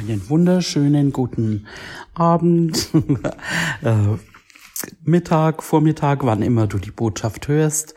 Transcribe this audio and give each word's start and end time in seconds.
Einen 0.00 0.30
wunderschönen 0.30 1.12
guten 1.12 1.66
Abend, 2.14 2.88
äh, 3.82 4.16
Mittag, 5.02 5.62
Vormittag, 5.62 6.24
wann 6.24 6.40
immer 6.40 6.66
du 6.66 6.78
die 6.78 6.90
Botschaft 6.90 7.48
hörst. 7.48 7.94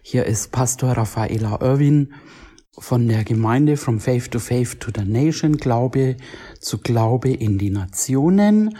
Hier 0.00 0.26
ist 0.26 0.52
Pastor 0.52 0.92
Raffaela 0.92 1.58
Irwin 1.60 2.12
von 2.78 3.08
der 3.08 3.24
Gemeinde 3.24 3.76
From 3.76 3.98
Faith 3.98 4.30
to 4.30 4.38
Faith 4.38 4.78
to 4.78 4.92
the 4.96 5.04
Nation, 5.04 5.56
Glaube 5.56 6.18
zu 6.60 6.78
Glaube 6.78 7.32
in 7.32 7.58
die 7.58 7.70
Nationen. 7.70 8.76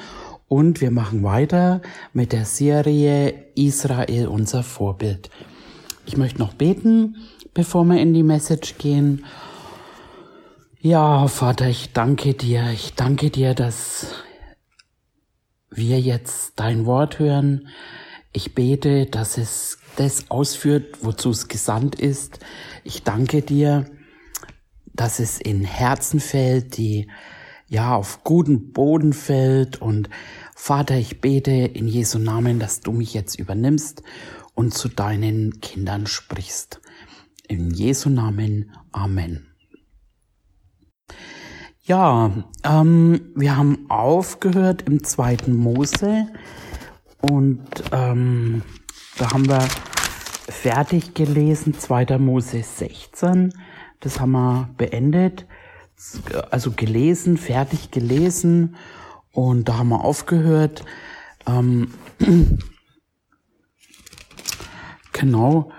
Und 0.46 0.80
wir 0.80 0.92
machen 0.92 1.24
weiter 1.24 1.82
mit 2.12 2.30
der 2.30 2.44
Serie 2.44 3.46
Israel 3.56 4.28
unser 4.28 4.62
Vorbild. 4.62 5.28
Ich 6.06 6.16
möchte 6.16 6.38
noch 6.38 6.54
beten, 6.54 7.16
bevor 7.52 7.84
wir 7.86 8.00
in 8.00 8.14
die 8.14 8.22
Message 8.22 8.78
gehen. 8.78 9.24
Ja, 10.82 11.28
Vater, 11.28 11.68
ich 11.68 11.92
danke 11.92 12.32
dir. 12.32 12.70
Ich 12.70 12.94
danke 12.94 13.28
dir, 13.28 13.52
dass 13.52 14.14
wir 15.68 16.00
jetzt 16.00 16.54
dein 16.56 16.86
Wort 16.86 17.18
hören. 17.18 17.68
Ich 18.32 18.54
bete, 18.54 19.04
dass 19.04 19.36
es 19.36 19.76
das 19.96 20.30
ausführt, 20.30 21.00
wozu 21.02 21.32
es 21.32 21.48
gesandt 21.48 21.96
ist. 21.96 22.38
Ich 22.82 23.02
danke 23.02 23.42
dir, 23.42 23.90
dass 24.94 25.20
es 25.20 25.38
in 25.38 25.64
Herzen 25.64 26.18
fällt, 26.18 26.78
die 26.78 27.08
ja 27.68 27.94
auf 27.94 28.24
guten 28.24 28.72
Boden 28.72 29.12
fällt. 29.12 29.82
Und 29.82 30.08
Vater, 30.56 30.96
ich 30.96 31.20
bete 31.20 31.50
in 31.50 31.88
Jesu 31.88 32.18
Namen, 32.18 32.58
dass 32.58 32.80
du 32.80 32.92
mich 32.92 33.12
jetzt 33.12 33.38
übernimmst 33.38 34.02
und 34.54 34.72
zu 34.72 34.88
deinen 34.88 35.60
Kindern 35.60 36.06
sprichst. 36.06 36.80
In 37.48 37.70
Jesu 37.70 38.08
Namen. 38.08 38.74
Amen. 38.92 39.49
Ja, 41.82 42.30
ähm, 42.62 43.32
wir 43.34 43.56
haben 43.56 43.86
aufgehört 43.88 44.82
im 44.82 45.02
zweiten 45.02 45.56
Mose 45.56 46.26
und 47.22 47.64
ähm, 47.90 48.60
da 49.16 49.32
haben 49.32 49.48
wir 49.48 49.66
fertig 50.50 51.14
gelesen, 51.14 51.78
2. 51.78 52.18
Mose 52.18 52.62
16. 52.62 53.54
Das 54.00 54.20
haben 54.20 54.32
wir 54.32 54.68
beendet, 54.76 55.46
also 56.50 56.70
gelesen, 56.72 57.38
fertig 57.38 57.90
gelesen 57.90 58.76
und 59.32 59.70
da 59.70 59.78
haben 59.78 59.88
wir 59.88 60.04
aufgehört. 60.04 60.84
Ähm, 61.46 61.94
genau, 65.12 65.72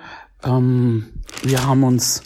ähm, 0.43 1.13
wir 1.43 1.63
haben 1.63 1.83
uns 1.83 2.23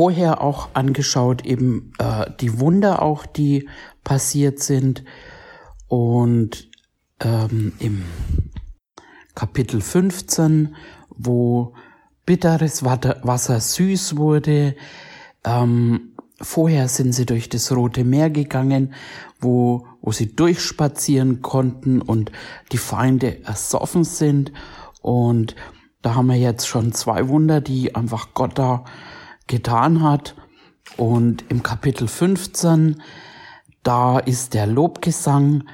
vorher 0.00 0.40
auch 0.40 0.70
angeschaut, 0.72 1.44
eben 1.44 1.92
äh, 1.98 2.24
die 2.40 2.58
Wunder 2.58 3.02
auch, 3.02 3.26
die 3.26 3.68
passiert 4.02 4.58
sind. 4.60 5.04
Und 5.88 6.70
ähm, 7.22 7.74
im 7.80 8.02
Kapitel 9.34 9.82
15, 9.82 10.74
wo 11.10 11.74
bitteres 12.24 12.82
Wasser 12.82 13.60
süß 13.60 14.16
wurde, 14.16 14.74
ähm, 15.44 16.16
vorher 16.40 16.88
sind 16.88 17.12
sie 17.12 17.26
durch 17.26 17.50
das 17.50 17.70
Rote 17.70 18.02
Meer 18.02 18.30
gegangen, 18.30 18.94
wo, 19.38 19.86
wo 20.00 20.12
sie 20.12 20.34
durchspazieren 20.34 21.42
konnten 21.42 22.00
und 22.00 22.32
die 22.72 22.78
Feinde 22.78 23.44
ersoffen 23.44 24.04
sind. 24.04 24.50
Und 25.02 25.56
da 26.00 26.14
haben 26.14 26.28
wir 26.28 26.36
jetzt 26.36 26.66
schon 26.66 26.92
zwei 26.92 27.28
Wunder, 27.28 27.60
die 27.60 27.94
einfach 27.94 28.28
Gott 28.32 28.58
da 28.58 28.86
getan 29.50 30.02
hat. 30.02 30.34
Und 30.96 31.44
im 31.50 31.62
Kapitel 31.62 32.08
15, 32.08 33.02
da 33.82 34.18
ist 34.18 34.54
der 34.54 34.66
Lobgesang 34.66 35.64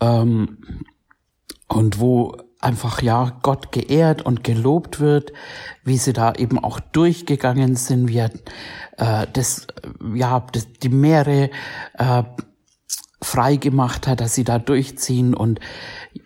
ähm, 0.00 0.58
und 1.66 1.98
wo 1.98 2.36
einfach 2.60 3.02
ja 3.02 3.38
Gott 3.42 3.72
geehrt 3.72 4.22
und 4.22 4.42
gelobt 4.42 5.00
wird, 5.00 5.32
wie 5.84 5.96
sie 5.96 6.12
da 6.12 6.32
eben 6.34 6.58
auch 6.58 6.80
durchgegangen 6.80 7.76
sind, 7.76 8.08
wie 8.08 8.18
er 8.18 8.30
äh, 8.96 9.26
das 9.32 9.66
ja 10.14 10.44
das, 10.52 10.66
die 10.82 10.88
Meere 10.88 11.50
äh, 11.94 12.22
frei 13.22 13.56
gemacht 13.56 14.06
hat, 14.06 14.20
dass 14.20 14.34
sie 14.34 14.44
da 14.44 14.58
durchziehen 14.58 15.34
und 15.34 15.60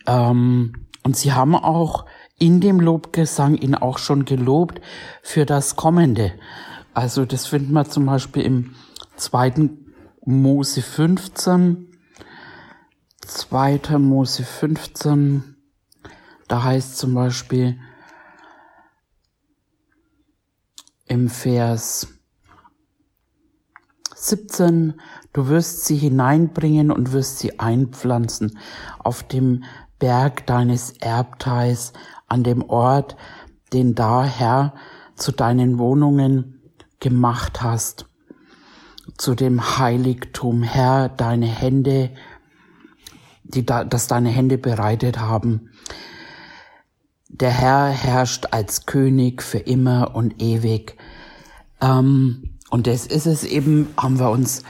ähm, 0.07 0.87
und 1.05 1.17
sie 1.17 1.33
haben 1.33 1.55
auch 1.55 2.07
in 2.39 2.61
dem 2.61 2.81
Lobgesang 2.81 3.57
ihn 3.57 3.75
auch 3.75 3.99
schon 3.99 4.25
gelobt 4.25 4.81
für 5.23 5.47
das 5.47 5.77
Kommende. 5.77 6.33
Also 6.95 7.25
das 7.25 7.47
finden 7.47 7.73
wir 7.73 7.85
zum 7.85 8.07
Beispiel 8.07 8.43
im 8.43 8.75
zweiten 9.17 9.95
Mose 10.25 10.83
15. 10.83 11.89
2. 13.27 13.99
Mose 13.99 14.45
15. 14.45 15.57
Da 16.49 16.65
heißt 16.65 16.99
zum 16.99 17.15
Beispiel 17.15 17.79
im 21.07 21.29
Vers 21.29 22.09
17, 24.15 25.01
du 25.33 25.49
wirst 25.49 25.87
sie 25.87 25.97
hineinbringen 25.97 26.91
und 26.91 27.13
wirst 27.13 27.39
sie 27.39 27.59
einpflanzen 27.59 28.59
auf 28.99 29.23
dem 29.23 29.65
Berg 29.99 30.47
deines 30.47 30.93
Erbteils, 30.99 31.93
an 32.29 32.45
dem 32.45 32.63
Ort, 32.63 33.17
den 33.73 33.95
da 33.95 34.25
Herr 34.25 34.75
zu 35.17 35.33
deinen 35.33 35.79
Wohnungen 35.79 36.62
gemacht 37.03 37.61
hast, 37.61 38.07
zu 39.19 39.35
dem 39.35 39.79
Heiligtum, 39.79 40.63
Herr, 40.63 41.11
deine 41.11 41.47
Hände, 41.47 42.11
die 43.43 43.67
da, 43.67 43.85
das 43.85 44.07
deine 44.07 44.31
Hände 44.31 44.57
bereitet 44.57 45.19
haben. 45.19 45.71
Der 47.29 47.51
Herr 47.51 47.89
herrscht 47.89 48.47
als 48.53 48.87
König 48.87 49.43
für 49.43 49.59
immer 49.59 50.15
und 50.15 50.41
ewig. 50.41 50.97
Ähm, 51.81 52.59
und 52.71 52.87
das 52.87 53.07
ist 53.07 53.27
es 53.27 53.45
eben, 53.45 53.89
haben 53.97 54.19
wir 54.19 54.31
uns, 54.31 54.63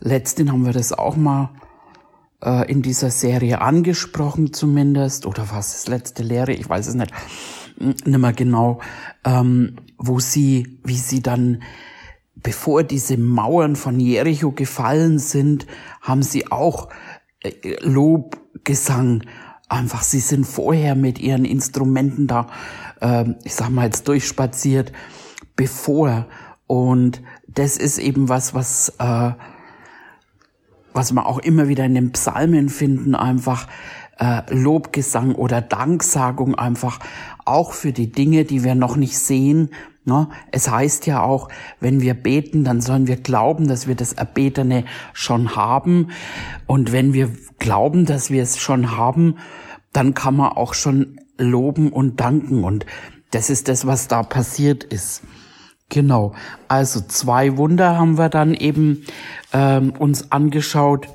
letztens 0.00 0.50
haben 0.52 0.66
wir 0.66 0.72
das 0.72 0.92
auch 0.92 1.16
mal 1.16 1.50
äh, 2.42 2.70
in 2.70 2.82
dieser 2.82 3.10
Serie 3.10 3.60
angesprochen 3.60 4.52
zumindest, 4.52 5.26
oder 5.26 5.48
was 5.50 5.74
ist 5.74 5.88
letzte 5.88 6.22
Lehre, 6.22 6.52
ich 6.52 6.68
weiß 6.68 6.86
es 6.86 6.94
nicht, 6.94 7.12
nicht 7.78 8.06
mehr 8.06 8.32
genau, 8.32 8.80
ähm, 9.24 9.76
wo 9.96 10.20
sie, 10.20 10.78
wie 10.84 10.96
sie 10.96 11.22
dann, 11.22 11.62
bevor 12.34 12.82
diese 12.82 13.16
Mauern 13.16 13.76
von 13.76 13.98
Jericho 14.00 14.52
gefallen 14.52 15.18
sind, 15.18 15.66
haben 16.00 16.22
sie 16.22 16.50
auch 16.50 16.88
äh, 17.40 17.76
Lobgesang. 17.80 19.22
Einfach, 19.68 20.02
sie 20.02 20.20
sind 20.20 20.46
vorher 20.46 20.94
mit 20.94 21.18
ihren 21.18 21.44
Instrumenten 21.44 22.26
da, 22.26 22.48
äh, 23.00 23.24
ich 23.44 23.54
sag 23.54 23.70
mal 23.70 23.84
jetzt 23.84 24.08
durchspaziert, 24.08 24.92
bevor. 25.56 26.26
Und 26.66 27.22
das 27.46 27.76
ist 27.76 27.98
eben 27.98 28.28
was, 28.28 28.54
was, 28.54 28.94
äh, 28.98 29.32
was 30.92 31.12
man 31.12 31.24
auch 31.24 31.38
immer 31.38 31.68
wieder 31.68 31.84
in 31.84 31.94
den 31.94 32.12
Psalmen 32.12 32.68
finden, 32.68 33.14
einfach 33.14 33.68
äh, 34.18 34.42
Lobgesang 34.52 35.34
oder 35.34 35.60
Danksagung 35.60 36.54
einfach 36.54 36.98
auch 37.44 37.72
für 37.72 37.92
die 37.92 38.12
Dinge, 38.12 38.44
die 38.44 38.64
wir 38.64 38.74
noch 38.74 38.96
nicht 38.96 39.18
sehen. 39.18 39.70
Ne? 40.04 40.28
Es 40.52 40.70
heißt 40.70 41.06
ja 41.06 41.22
auch, 41.22 41.48
wenn 41.80 42.00
wir 42.00 42.14
beten, 42.14 42.64
dann 42.64 42.80
sollen 42.80 43.06
wir 43.06 43.16
glauben, 43.16 43.68
dass 43.68 43.86
wir 43.86 43.94
das 43.94 44.12
Erbetene 44.12 44.84
schon 45.12 45.54
haben. 45.56 46.08
Und 46.66 46.92
wenn 46.92 47.12
wir 47.12 47.30
glauben, 47.58 48.06
dass 48.06 48.30
wir 48.30 48.42
es 48.42 48.58
schon 48.58 48.96
haben, 48.96 49.36
dann 49.92 50.14
kann 50.14 50.36
man 50.36 50.52
auch 50.52 50.74
schon 50.74 51.20
loben 51.38 51.92
und 51.92 52.20
danken. 52.20 52.64
Und 52.64 52.86
das 53.30 53.50
ist 53.50 53.68
das, 53.68 53.86
was 53.86 54.08
da 54.08 54.22
passiert 54.22 54.84
ist. 54.84 55.22
Genau. 55.88 56.34
Also 56.68 57.00
zwei 57.00 57.56
Wunder 57.56 57.98
haben 57.98 58.18
wir 58.18 58.28
dann 58.28 58.54
eben 58.54 59.04
ähm, 59.52 59.92
uns 59.98 60.32
angeschaut, 60.32 61.08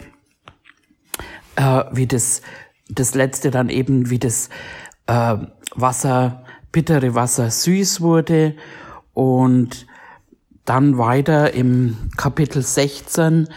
äh, 1.55 1.83
wie 1.91 2.07
das 2.07 2.41
das 2.95 3.15
letzte 3.15 3.51
dann 3.51 3.69
eben, 3.69 4.09
wie 4.09 4.19
das 4.19 4.49
äh, 5.07 5.37
Wasser, 5.75 6.43
bittere 6.71 7.15
Wasser 7.15 7.49
süß 7.49 8.01
wurde 8.01 8.55
und 9.13 9.85
dann 10.65 10.97
weiter 10.97 11.53
im 11.53 11.97
Kapitel 12.17 12.61
16, 12.61 13.47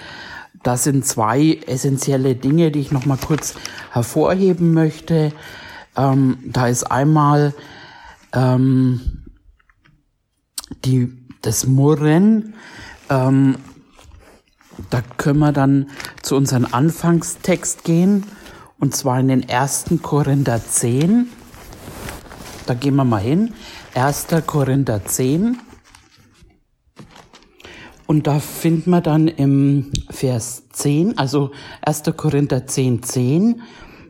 da 0.62 0.76
sind 0.76 1.06
zwei 1.06 1.60
essentielle 1.66 2.34
Dinge, 2.34 2.72
die 2.72 2.80
ich 2.80 2.90
noch 2.90 3.06
mal 3.06 3.18
kurz 3.18 3.54
hervorheben 3.92 4.74
möchte. 4.74 5.32
Ähm, 5.96 6.38
da 6.44 6.66
ist 6.66 6.84
einmal 6.84 7.54
ähm, 8.32 9.22
die, 10.84 11.12
das 11.42 11.66
Murren. 11.66 12.54
Ähm, 13.08 13.56
da 14.90 15.02
können 15.16 15.38
wir 15.38 15.52
dann 15.52 15.88
zu 16.22 16.36
unserem 16.36 16.66
Anfangstext 16.70 17.84
gehen. 17.84 18.24
Und 18.78 18.94
zwar 18.94 19.20
in 19.20 19.28
den 19.28 19.48
1. 19.48 19.86
Korinther 20.02 20.60
10. 20.62 21.28
Da 22.66 22.74
gehen 22.74 22.96
wir 22.96 23.04
mal 23.04 23.20
hin. 23.20 23.54
1. 23.94 24.26
Korinther 24.46 25.04
10. 25.04 25.58
Und 28.06 28.26
da 28.26 28.38
findet 28.38 28.86
man 28.86 29.02
dann 29.02 29.28
im 29.28 29.90
Vers 30.10 30.68
10, 30.70 31.18
also 31.18 31.50
1. 31.82 32.04
Korinther 32.16 32.66
10, 32.66 33.02
10, 33.02 33.62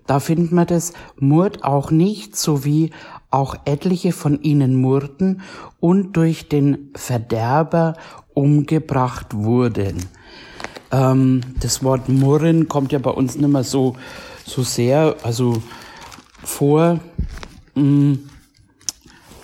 da 0.07 0.21
findet 0.21 0.53
man 0.53 0.67
das, 0.67 0.93
murrt 1.19 1.65
auch 1.65 1.91
nicht, 1.91 2.37
so 2.37 2.65
wie 2.65 2.91
auch 3.31 3.57
etliche 3.65 4.13
von 4.13 4.41
ihnen 4.43 4.77
murrten 4.77 5.41
und 5.81 6.17
durch 6.17 6.49
den 6.49 6.91
Verderber 6.95 7.95
umgebracht 8.35 9.35
wurden. 9.35 10.05
Ähm, 10.93 11.41
das 11.61 11.83
Wort 11.83 12.09
murren 12.09 12.69
kommt 12.69 12.93
ja 12.93 12.99
bei 12.99 13.11
uns 13.11 13.37
nicht 13.37 13.49
mehr 13.49 13.65
so, 13.65 13.97
so 14.47 14.63
sehr, 14.63 15.17
also 15.23 15.63
vor. 16.43 17.01
Mm, 17.75 18.15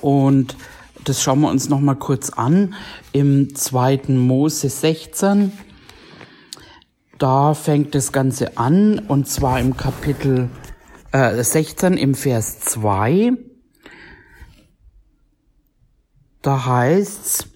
und 0.00 0.56
das 1.04 1.22
schauen 1.22 1.40
wir 1.40 1.50
uns 1.50 1.68
noch 1.68 1.80
mal 1.80 1.96
kurz 1.96 2.30
an. 2.30 2.74
Im 3.12 3.54
zweiten 3.54 4.16
Mose 4.16 4.68
16, 4.68 5.52
da 7.18 7.54
fängt 7.54 7.94
das 7.94 8.12
Ganze 8.12 8.56
an, 8.56 9.00
und 9.00 9.28
zwar 9.28 9.60
im 9.60 9.76
Kapitel 9.76 10.48
äh, 11.12 11.42
16 11.42 11.96
im 11.96 12.14
Vers 12.14 12.60
2. 12.60 13.32
Da 16.40 16.66
heißt's, 16.66 17.51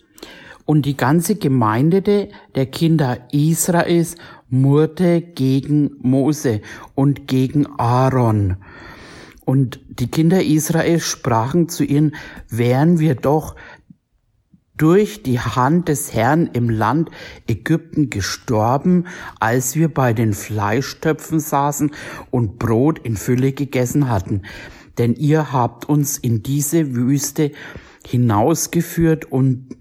und 0.67 0.85
die 0.85 0.97
ganze 0.97 1.37
Gemeinde 1.37 2.29
der 2.55 2.67
Kinder 2.67 3.29
Israels 3.33 4.17
murrte 4.51 5.23
gegen 5.23 5.93
Mose 6.03 6.61
und 6.95 7.27
gegen 7.27 7.67
Aaron. 7.79 8.57
Und 9.45 9.81
die 9.89 10.09
Kinder 10.09 10.43
Israels 10.43 11.07
sprachen 11.07 11.69
zu 11.69 11.85
ihnen, 11.85 12.17
wären 12.51 12.99
wir 12.99 13.15
doch 13.15 13.55
durch 14.77 15.23
die 15.23 15.41
Hand 15.41 15.89
des 15.89 16.13
Herrn 16.13 16.51
im 16.53 16.69
Land 16.69 17.11
Ägypten 17.47 18.11
gestorben, 18.11 19.07
als 19.41 19.75
wir 19.77 19.89
bei 19.89 20.13
den 20.13 20.35
Fleischtöpfen 20.35 21.41
saßen 21.41 21.93
und 22.31 22.59
Brot 22.59 22.99
in 22.99 23.17
Fülle 23.17 23.53
gegessen 23.53 24.11
hatten. 24.11 24.43
Denn 24.99 25.15
ihr 25.15 25.53
habt 25.53 25.89
uns 25.89 26.19
in 26.19 26.43
diese 26.43 26.95
Wüste 26.95 27.53
hinausgeführt 28.07 29.25
und 29.27 29.76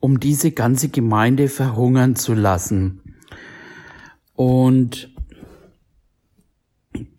um 0.00 0.18
diese 0.18 0.50
ganze 0.50 0.88
Gemeinde 0.88 1.48
verhungern 1.48 2.16
zu 2.16 2.34
lassen. 2.34 3.00
Und 4.34 5.14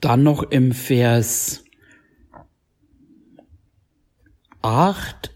dann 0.02 0.24
noch 0.24 0.44
im 0.44 0.72
Vers 0.72 1.64
8, 4.64 5.32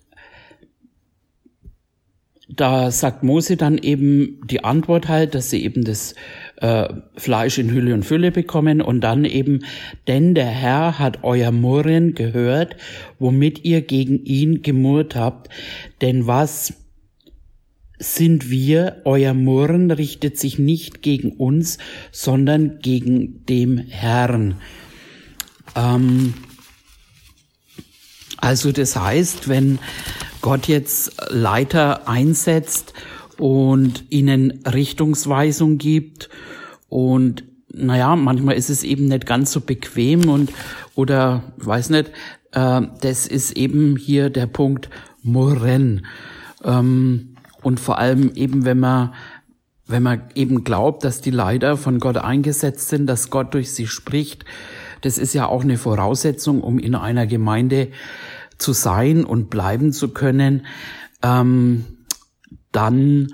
da 2.50 2.90
sagt 2.92 3.24
Mose 3.24 3.58
dann 3.58 3.78
eben 3.78 4.42
die 4.46 4.64
Antwort 4.64 5.08
halt, 5.08 5.36
dass 5.36 5.50
sie 5.50 5.64
eben 5.64 5.84
das 5.84 6.16
äh, 6.58 6.88
Fleisch 7.16 7.58
in 7.58 7.72
Hülle 7.72 7.94
und 7.94 8.04
Fülle 8.04 8.32
bekommen 8.32 8.82
und 8.82 9.02
dann 9.02 9.26
eben, 9.26 9.66
denn 10.08 10.36
der 10.36 10.46
Herr 10.46 10.98
hat 11.00 11.24
euer 11.24 11.52
Murren 11.52 12.14
gehört, 12.14 12.78
womit 13.20 13.66
ihr 13.66 13.82
gegen 13.82 14.24
ihn 14.26 14.62
gemurrt 14.62 15.16
habt, 15.16 15.50
denn 16.02 16.28
was 16.28 16.85
sind 18.06 18.50
wir, 18.50 19.02
euer 19.04 19.34
Murren 19.34 19.90
richtet 19.90 20.38
sich 20.38 20.60
nicht 20.60 21.02
gegen 21.02 21.32
uns, 21.32 21.80
sondern 22.12 22.80
gegen 22.80 23.46
dem 23.48 23.78
Herrn. 23.78 24.56
Ähm, 25.76 26.36
also 28.38 28.72
das 28.72 28.96
heißt, 28.96 29.50
wenn 29.50 29.80
Gott 30.42 30.68
jetzt 30.68 31.14
Leiter 31.30 32.08
einsetzt 32.08 32.94
und 33.38 34.06
ihnen 34.10 34.62
Richtungsweisung 34.66 35.80
gibt 35.80 36.30
und 36.90 37.44
naja, 37.74 38.16
manchmal 38.16 38.56
ist 38.56 38.70
es 38.70 38.84
eben 38.84 39.08
nicht 39.08 39.26
ganz 39.26 39.52
so 39.52 39.62
bequem 39.62 40.30
und 40.30 40.52
oder 40.94 41.54
weiß 41.58 41.90
nicht, 41.90 42.12
äh, 42.52 42.82
das 43.02 43.26
ist 43.28 43.52
eben 43.58 43.98
hier 43.98 44.30
der 44.30 44.46
Punkt 44.46 44.90
Murren. 45.24 46.06
Ähm, 46.64 47.35
und 47.66 47.80
vor 47.80 47.98
allem 47.98 48.32
eben, 48.36 48.64
wenn 48.64 48.80
man, 48.80 49.16
wenn 49.88 50.04
man 50.04 50.22
eben 50.36 50.64
glaubt, 50.64 51.04
dass 51.04 51.20
die 51.20 51.32
Leiter 51.32 51.78
von 51.78 51.98
Gott 51.98 52.18
eingesetzt 52.18 52.90
sind, 52.90 53.08
dass 53.08 53.32
Gott 53.32 53.56
durch 53.56 53.72
sie 53.72 53.88
spricht, 53.88 54.46
das 55.02 55.18
ist 55.18 55.34
ja 55.34 55.48
auch 55.48 55.64
eine 55.64 55.80
Voraussetzung, 55.80 56.62
um 56.62 56.78
in 56.78 56.94
einer 56.94 57.26
Gemeinde 57.26 57.90
zu 58.60 58.72
sein 58.72 59.26
und 59.26 59.50
bleiben 59.50 59.94
zu 59.94 60.10
können, 60.10 60.68
ähm, 61.24 61.86
dann 62.72 63.30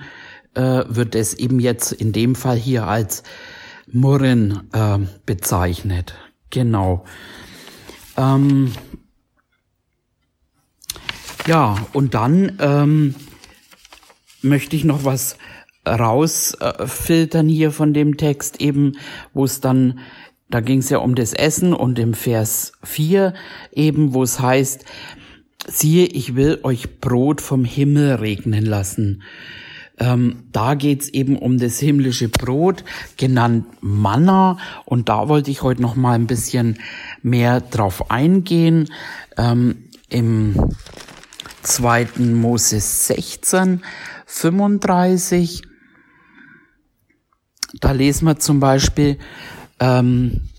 äh, 0.53 0.85
wird 0.87 1.15
es 1.15 1.33
eben 1.33 1.59
jetzt 1.59 1.91
in 1.91 2.13
dem 2.13 2.35
Fall 2.35 2.55
hier 2.55 2.87
als 2.87 3.23
Murren 3.91 4.61
äh, 4.71 4.99
bezeichnet. 5.25 6.15
Genau. 6.51 7.03
Ähm, 8.15 8.71
ja, 11.47 11.75
und 11.91 12.13
dann 12.13 12.57
ähm, 12.61 13.15
möchte 14.41 14.75
ich 14.75 14.83
noch 14.83 15.05
was 15.05 15.37
rausfiltern 15.87 17.47
hier 17.47 17.71
von 17.71 17.93
dem 17.93 18.17
Text 18.17 18.61
eben, 18.61 18.97
wo 19.33 19.45
es 19.45 19.61
dann, 19.61 19.99
da 20.49 20.59
ging 20.59 20.79
es 20.79 20.89
ja 20.89 20.99
um 20.99 21.15
das 21.15 21.33
Essen 21.33 21.73
und 21.73 21.97
im 21.97 22.13
Vers 22.13 22.73
4 22.83 23.33
eben, 23.73 24.13
wo 24.13 24.23
es 24.23 24.39
heißt, 24.39 24.85
siehe, 25.67 26.05
ich 26.05 26.35
will 26.35 26.59
euch 26.63 26.99
Brot 26.99 27.41
vom 27.41 27.65
Himmel 27.65 28.15
regnen 28.15 28.65
lassen. 28.65 29.23
Ähm, 29.99 30.43
da 30.51 30.73
geht's 30.73 31.09
eben 31.09 31.37
um 31.37 31.59
das 31.59 31.77
himmlische 31.77 32.27
Brot, 32.27 32.83
genannt 33.17 33.65
Manna. 33.81 34.57
Und 34.85 35.09
da 35.09 35.29
wollte 35.29 35.51
ich 35.51 35.61
heute 35.61 35.81
noch 35.81 35.95
mal 35.95 36.13
ein 36.13 36.27
bisschen 36.27 36.79
mehr 37.21 37.61
drauf 37.61 38.09
eingehen. 38.09 38.89
Ähm, 39.37 39.89
Im 40.09 40.55
zweiten 41.63 42.33
Moses 42.33 43.07
16 43.07 43.83
35. 44.25 45.63
Da 47.79 47.91
lesen 47.91 48.27
wir 48.27 48.39
zum 48.39 48.59
Beispiel, 48.59 49.17
ähm, 49.79 50.49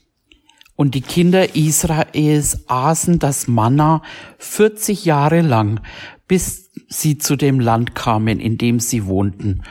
und 0.77 0.95
die 0.95 1.01
Kinder 1.01 1.55
Israels 1.55 2.69
aßen 2.69 3.19
das 3.19 3.47
Manna 3.47 4.03
40 4.39 5.05
Jahre 5.05 5.41
lang, 5.41 5.81
bis 6.27 6.71
sie 6.89 7.19
zu 7.19 7.37
dem 7.37 7.61
Land 7.61 7.95
kamen, 7.95 8.41
in 8.41 8.59
dem 8.59 8.81
sie 8.81 9.07
wohnten. 9.07 9.63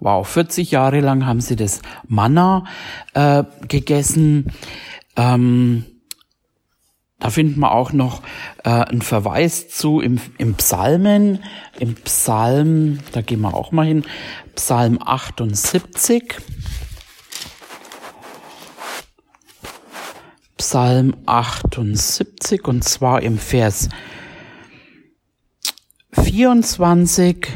Wow, 0.00 0.28
40 0.28 0.72
Jahre 0.72 1.00
lang 1.00 1.26
haben 1.26 1.40
sie 1.40 1.56
das 1.56 1.80
Manna 2.08 2.64
äh, 3.14 3.44
gegessen. 3.68 4.52
Ähm, 5.16 5.84
da 7.22 7.30
finden 7.30 7.60
wir 7.60 7.70
auch 7.70 7.92
noch 7.92 8.20
äh, 8.64 8.68
einen 8.68 9.00
Verweis 9.00 9.68
zu 9.68 10.00
im, 10.00 10.20
im 10.38 10.54
Psalmen, 10.54 11.44
im 11.78 11.94
Psalm, 11.94 12.98
da 13.12 13.20
gehen 13.22 13.40
wir 13.42 13.54
auch 13.54 13.70
mal 13.70 13.86
hin, 13.86 14.04
Psalm 14.56 14.98
78. 15.00 16.34
Psalm 20.56 21.14
78 21.26 22.66
und 22.66 22.82
zwar 22.82 23.22
im 23.22 23.38
Vers 23.38 23.88
24 26.10 27.46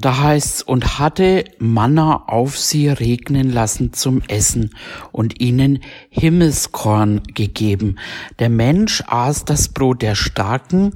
da 0.00 0.22
heißt's, 0.22 0.62
und 0.62 0.98
hatte 0.98 1.44
Manna 1.58 2.24
auf 2.26 2.58
sie 2.58 2.88
regnen 2.88 3.52
lassen 3.52 3.92
zum 3.92 4.22
Essen 4.28 4.70
und 5.12 5.40
ihnen 5.40 5.80
Himmelskorn 6.08 7.22
gegeben. 7.34 7.96
Der 8.38 8.48
Mensch 8.48 9.02
aß 9.06 9.44
das 9.44 9.68
Brot 9.68 10.02
der 10.02 10.14
Starken, 10.14 10.94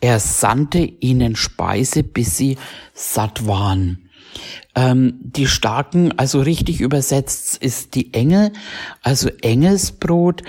er 0.00 0.18
sandte 0.18 0.80
ihnen 0.80 1.36
Speise, 1.36 2.02
bis 2.02 2.36
sie 2.36 2.58
satt 2.92 3.46
waren. 3.46 4.10
Ähm, 4.74 5.20
die 5.22 5.46
Starken, 5.46 6.18
also 6.18 6.40
richtig 6.40 6.80
übersetzt, 6.80 7.56
ist 7.62 7.94
die 7.94 8.12
Engel, 8.14 8.52
also 9.02 9.28
Engelsbrot 9.42 10.42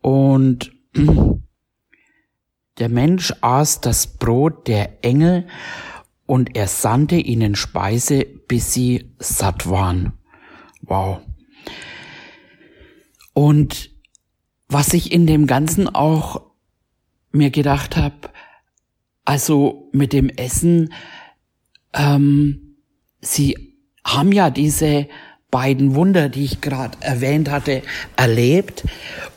und 0.00 0.72
der 2.78 2.88
Mensch 2.88 3.32
aß 3.40 3.80
das 3.80 4.06
Brot 4.06 4.66
der 4.66 5.04
Engel 5.04 5.46
und 6.32 6.56
er 6.56 6.66
sandte 6.66 7.16
ihnen 7.16 7.56
Speise, 7.56 8.24
bis 8.24 8.72
sie 8.72 9.12
satt 9.18 9.68
waren. 9.68 10.14
Wow. 10.80 11.20
Und 13.34 13.90
was 14.66 14.94
ich 14.94 15.12
in 15.12 15.26
dem 15.26 15.46
Ganzen 15.46 15.94
auch 15.94 16.40
mir 17.32 17.50
gedacht 17.50 17.98
habe, 17.98 18.30
also 19.26 19.90
mit 19.92 20.14
dem 20.14 20.30
Essen, 20.30 20.94
ähm, 21.92 22.78
sie 23.20 23.76
haben 24.02 24.32
ja 24.32 24.48
diese 24.48 25.08
beiden 25.50 25.94
Wunder, 25.94 26.30
die 26.30 26.44
ich 26.44 26.62
gerade 26.62 26.96
erwähnt 27.02 27.50
hatte, 27.50 27.82
erlebt 28.16 28.84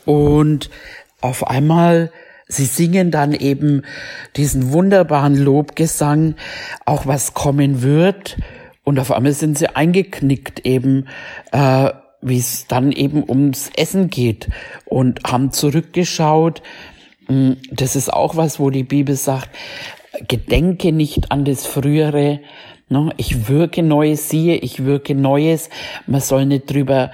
und 0.06 0.70
auf 1.20 1.46
einmal 1.46 2.10
sie 2.48 2.64
singen 2.64 3.10
dann 3.10 3.32
eben 3.32 3.82
diesen 4.36 4.72
wunderbaren 4.72 5.36
Lobgesang, 5.36 6.34
auch 6.84 7.06
was 7.06 7.34
kommen 7.34 7.82
wird. 7.82 8.36
Und 8.84 8.98
auf 8.98 9.10
einmal 9.10 9.32
sind 9.32 9.58
sie 9.58 9.74
eingeknickt 9.74 10.64
eben, 10.64 11.08
äh, 11.52 11.90
wie 12.22 12.38
es 12.38 12.66
dann 12.66 12.92
eben 12.92 13.28
ums 13.28 13.70
Essen 13.76 14.10
geht 14.10 14.48
und 14.84 15.20
haben 15.26 15.52
zurückgeschaut. 15.52 16.62
Hm, 17.26 17.56
das 17.70 17.96
ist 17.96 18.12
auch 18.12 18.36
was, 18.36 18.60
wo 18.60 18.70
die 18.70 18.84
Bibel 18.84 19.16
sagt, 19.16 19.50
gedenke 20.28 20.92
nicht 20.92 21.32
an 21.32 21.44
das 21.44 21.66
Frühere. 21.66 22.40
Ne? 22.88 23.10
Ich 23.16 23.48
wirke 23.48 23.82
Neues, 23.82 24.28
siehe, 24.28 24.56
ich 24.56 24.84
wirke 24.84 25.14
Neues. 25.14 25.68
Man 26.06 26.20
soll 26.20 26.46
nicht 26.46 26.70
drüber 26.70 27.10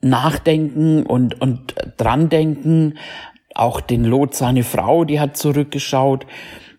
nachdenken 0.00 1.04
und, 1.04 1.40
und 1.40 1.74
dran 1.96 2.28
denken. 2.28 2.98
Auch 3.58 3.80
den 3.80 4.04
Lot, 4.04 4.34
seine 4.34 4.62
Frau, 4.62 5.04
die 5.04 5.18
hat 5.18 5.36
zurückgeschaut 5.36 6.26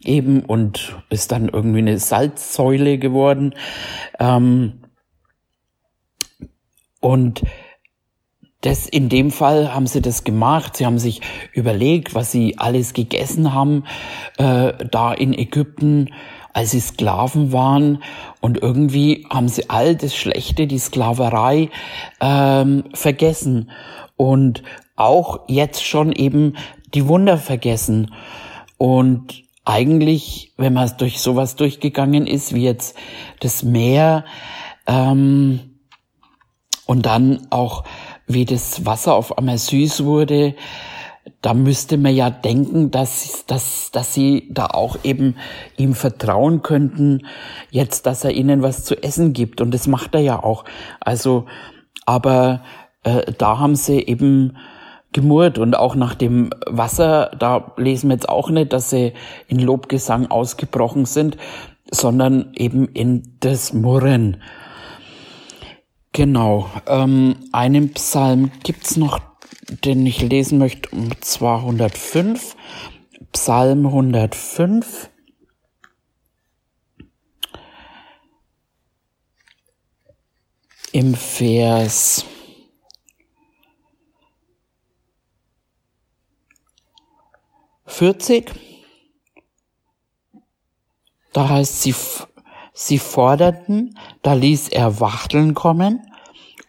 eben 0.04 0.46
und 0.46 0.96
ist 1.10 1.32
dann 1.32 1.50
irgendwie 1.50 1.80
eine 1.80 2.00
Salzsäule 2.00 2.98
geworden. 2.98 3.54
Ähm, 4.20 4.80
und 7.02 7.44
das, 8.62 8.88
in 8.88 9.08
dem 9.08 9.32
Fall 9.32 9.74
haben 9.74 9.88
sie 9.88 10.02
das 10.02 10.24
gemacht. 10.24 10.78
Sie 10.78 10.86
haben 10.86 11.00
sich 11.00 11.22
überlegt, 11.54 12.14
was 12.14 12.32
sie 12.32 12.58
alles 12.58 12.94
gegessen 12.94 13.54
haben, 13.54 13.86
äh, 14.38 14.74
da 14.90 15.14
in 15.14 15.34
Ägypten, 15.34 16.14
als 16.54 16.72
sie 16.72 16.82
Sklaven 16.82 17.54
waren. 17.54 18.04
Und 18.42 18.58
irgendwie 18.62 19.26
haben 19.30 19.48
sie 19.48 19.70
all 19.70 19.96
das 19.96 20.16
Schlechte, 20.16 20.68
die 20.68 20.80
Sklaverei, 20.80 21.70
ähm, 22.20 22.86
vergessen. 22.94 23.72
Und 24.18 24.64
auch 25.00 25.42
jetzt 25.48 25.84
schon 25.86 26.12
eben 26.12 26.56
die 26.94 27.08
Wunder 27.08 27.38
vergessen. 27.38 28.14
Und 28.78 29.44
eigentlich, 29.66 30.54
wenn 30.58 30.74
man 30.74 30.92
durch 30.98 31.22
sowas 31.22 31.56
durchgegangen 31.56 32.28
ist, 32.28 32.54
wie 32.54 32.64
jetzt 32.64 32.96
das 33.40 33.64
Meer, 33.64 34.26
ähm, 34.88 35.70
und 36.90 37.06
dann 37.06 37.46
auch, 37.52 37.84
wie 38.26 38.46
das 38.46 38.84
Wasser 38.84 39.14
auf 39.14 39.38
einmal 39.38 39.60
süß 39.60 40.06
wurde, 40.06 40.56
da 41.42 41.54
müsste 41.54 42.00
man 42.00 42.16
ja 42.16 42.32
denken, 42.32 42.90
dass, 42.90 43.46
dass, 43.46 43.92
dass 43.92 44.16
sie 44.16 44.50
da 44.50 44.66
auch 44.66 44.98
eben 45.04 45.36
ihm 45.78 45.94
vertrauen 45.94 46.64
könnten, 46.64 47.28
jetzt, 47.70 48.08
dass 48.08 48.24
er 48.24 48.32
ihnen 48.32 48.64
was 48.64 48.86
zu 48.86 49.04
essen 49.04 49.34
gibt. 49.34 49.62
Und 49.62 49.72
das 49.72 49.86
macht 49.86 50.16
er 50.16 50.22
ja 50.22 50.44
auch. 50.44 50.66
Also, 51.00 51.46
aber 52.08 52.64
äh, 53.04 53.34
da 53.38 53.60
haben 53.60 53.76
sie 53.76 54.00
eben 54.00 54.58
gemurrt 55.12 55.58
und 55.58 55.76
auch 55.76 55.96
nach 55.96 56.16
dem 56.16 56.52
Wasser, 56.68 57.32
da 57.38 57.74
lesen 57.78 58.10
wir 58.10 58.16
jetzt 58.16 58.30
auch 58.30 58.50
nicht, 58.50 58.74
dass 58.74 58.90
sie 58.90 59.14
in 59.48 59.60
Lobgesang 59.60 60.28
ausgebrochen 60.28 61.06
sind, 61.06 61.38
sondern 61.92 62.52
eben 62.56 62.88
in 62.90 63.36
das 63.40 63.74
Murren. 63.74 64.42
Genau. 66.12 66.70
Ähm, 66.88 67.36
einen 67.52 67.94
Psalm 67.94 68.52
gibt's 68.64 68.98
noch, 68.98 69.20
den 69.84 70.06
ich 70.06 70.22
lesen 70.22 70.60
möchte, 70.60 70.90
und 70.90 71.24
zwar 71.24 71.60
105. 71.60 72.56
Psalm 73.32 73.86
105. 73.86 75.10
Im 80.92 81.14
Vers 81.14 82.26
vierzig, 87.90 88.52
da 91.34 91.50
heißt 91.50 91.82
sie 91.82 91.94
Sie 92.82 92.98
forderten, 92.98 93.98
da 94.22 94.32
ließ 94.32 94.70
er 94.70 95.02
Wachteln 95.02 95.54
kommen 95.54 96.02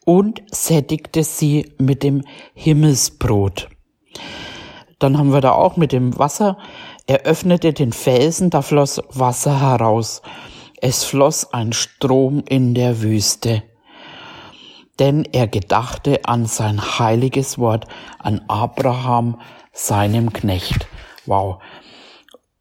und 0.05 0.43
sättigte 0.51 1.23
sie 1.23 1.73
mit 1.79 2.03
dem 2.03 2.25
Himmelsbrot. 2.53 3.69
Dann 4.99 5.17
haben 5.17 5.33
wir 5.33 5.41
da 5.41 5.53
auch 5.53 5.77
mit 5.77 5.93
dem 5.93 6.19
Wasser. 6.19 6.59
Er 7.07 7.21
öffnete 7.21 7.73
den 7.73 7.93
Felsen, 7.93 8.51
da 8.51 8.61
floss 8.61 9.01
Wasser 9.11 9.61
heraus. 9.61 10.21
Es 10.83 11.05
floss 11.05 11.53
ein 11.55 11.73
Strom 11.73 12.43
in 12.49 12.75
der 12.75 13.03
Wüste. 13.03 13.63
Denn 14.99 15.25
er 15.25 15.47
gedachte 15.47 16.25
an 16.25 16.45
sein 16.47 16.99
heiliges 16.99 17.57
Wort, 17.57 17.87
an 18.19 18.43
Abraham, 18.49 19.41
seinem 19.73 20.33
Knecht. 20.33 20.89
Wow. 21.27 21.61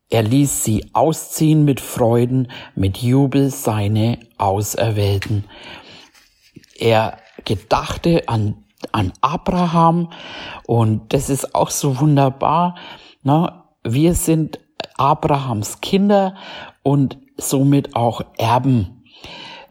Er 0.09 0.23
ließ 0.23 0.63
sie 0.63 0.89
ausziehen 0.93 1.65
mit 1.65 1.79
Freuden, 1.79 2.51
mit 2.75 2.97
Jubel 2.97 3.51
seine 3.51 4.19
Auserwählten. 4.37 5.45
Er 6.77 7.17
gedachte 7.45 8.27
an, 8.27 8.63
an 8.91 9.13
Abraham 9.21 10.11
und 10.65 11.13
das 11.13 11.29
ist 11.29 11.53
auch 11.53 11.69
so 11.69 11.99
wunderbar. 11.99 12.75
Ne? 13.21 13.63
Wir 13.83 14.15
sind 14.15 14.59
Abrahams 14.97 15.81
Kinder 15.81 16.35
und 16.81 17.17
somit 17.37 17.95
auch 17.95 18.21
Erben. 18.37 19.03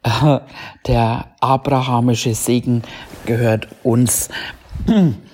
Der 0.86 1.34
abrahamische 1.40 2.34
Segen 2.34 2.82
gehört 3.26 3.68
uns. 3.82 4.28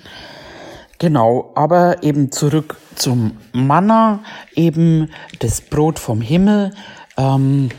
Genau, 0.97 1.51
aber 1.55 2.03
eben 2.03 2.31
zurück 2.31 2.77
zum 2.95 3.37
Manna, 3.51 4.23
eben 4.55 5.09
das 5.39 5.61
Brot 5.61 5.99
vom 5.99 6.21
Himmel. 6.21 6.73
Ähm, 7.17 7.69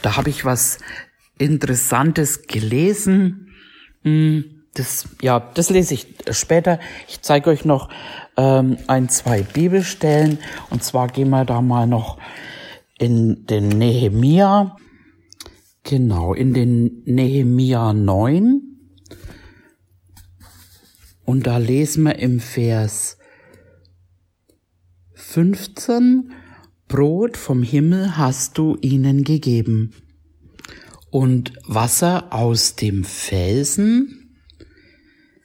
da 0.00 0.16
habe 0.16 0.30
ich 0.30 0.44
was 0.44 0.78
Interessantes 1.38 2.46
gelesen. 2.46 3.52
Hm, 4.02 4.62
das, 4.74 5.08
ja, 5.20 5.40
das 5.54 5.68
lese 5.68 5.94
ich 5.94 6.06
später. 6.30 6.78
Ich 7.08 7.20
zeige 7.20 7.50
euch 7.50 7.64
noch 7.64 7.90
ähm, 8.36 8.78
ein, 8.86 9.08
zwei 9.08 9.42
Bibelstellen. 9.42 10.38
Und 10.70 10.82
zwar 10.82 11.08
gehen 11.08 11.28
wir 11.30 11.44
da 11.44 11.60
mal 11.60 11.86
noch 11.86 12.18
in 12.98 13.46
den 13.46 13.68
Nehemia. 13.68 14.76
Genau, 15.82 16.32
in 16.34 16.54
den 16.54 17.02
Nehemia 17.04 17.92
9. 17.92 18.69
Und 21.30 21.46
da 21.46 21.58
lesen 21.58 22.02
wir 22.06 22.18
im 22.18 22.40
Vers 22.40 23.16
15, 25.14 26.32
Brot 26.88 27.36
vom 27.36 27.62
Himmel 27.62 28.16
hast 28.16 28.58
du 28.58 28.76
ihnen 28.80 29.22
gegeben 29.22 29.92
und 31.10 31.52
Wasser 31.68 32.32
aus 32.32 32.74
dem 32.74 33.04
Felsen 33.04 34.34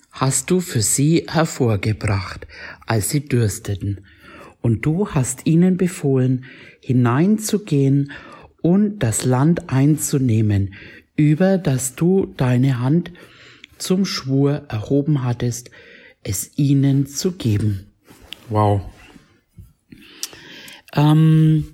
hast 0.09 0.49
du 0.49 0.59
für 0.59 0.81
sie 0.81 1.27
hervorgebracht, 1.29 2.47
als 2.87 3.11
sie 3.11 3.23
dürsteten. 3.23 4.07
Und 4.61 4.87
du 4.87 5.09
hast 5.09 5.45
ihnen 5.45 5.77
befohlen, 5.77 6.45
hineinzugehen 6.81 8.11
und 8.63 9.03
das 9.03 9.23
Land 9.23 9.69
einzunehmen, 9.69 10.73
über 11.15 11.59
das 11.59 11.93
du 11.93 12.33
deine 12.37 12.79
Hand 12.79 13.11
zum 13.77 14.05
Schwur 14.05 14.63
erhoben 14.69 15.23
hattest, 15.23 15.69
es 16.23 16.57
ihnen 16.57 17.07
zu 17.07 17.33
geben. 17.33 17.91
Wow. 18.49 18.81
Ähm, 20.93 21.65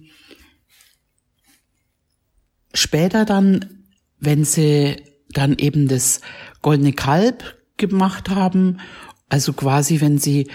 später 2.73 3.25
dann, 3.25 3.83
wenn 4.19 4.43
sie 4.43 4.97
dann 5.29 5.55
eben 5.57 5.87
das 5.87 6.21
goldene 6.61 6.93
Kalb 6.93 7.57
gemacht 7.77 8.29
haben, 8.29 8.79
also 9.29 9.53
quasi 9.53 10.01
wenn 10.01 10.17
sie 10.17 10.49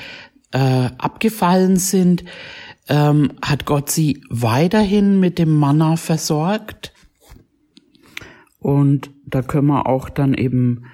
äh, 0.52 0.90
abgefallen 0.98 1.76
sind, 1.76 2.24
ähm, 2.88 3.32
hat 3.42 3.64
Gott 3.64 3.90
sie 3.90 4.22
weiterhin 4.28 5.18
mit 5.18 5.38
dem 5.38 5.54
Manna 5.54 5.96
versorgt. 5.96 6.92
Und 8.58 9.10
da 9.26 9.42
können 9.42 9.68
wir 9.68 9.86
auch 9.86 10.08
dann 10.08 10.34
eben 10.34 10.84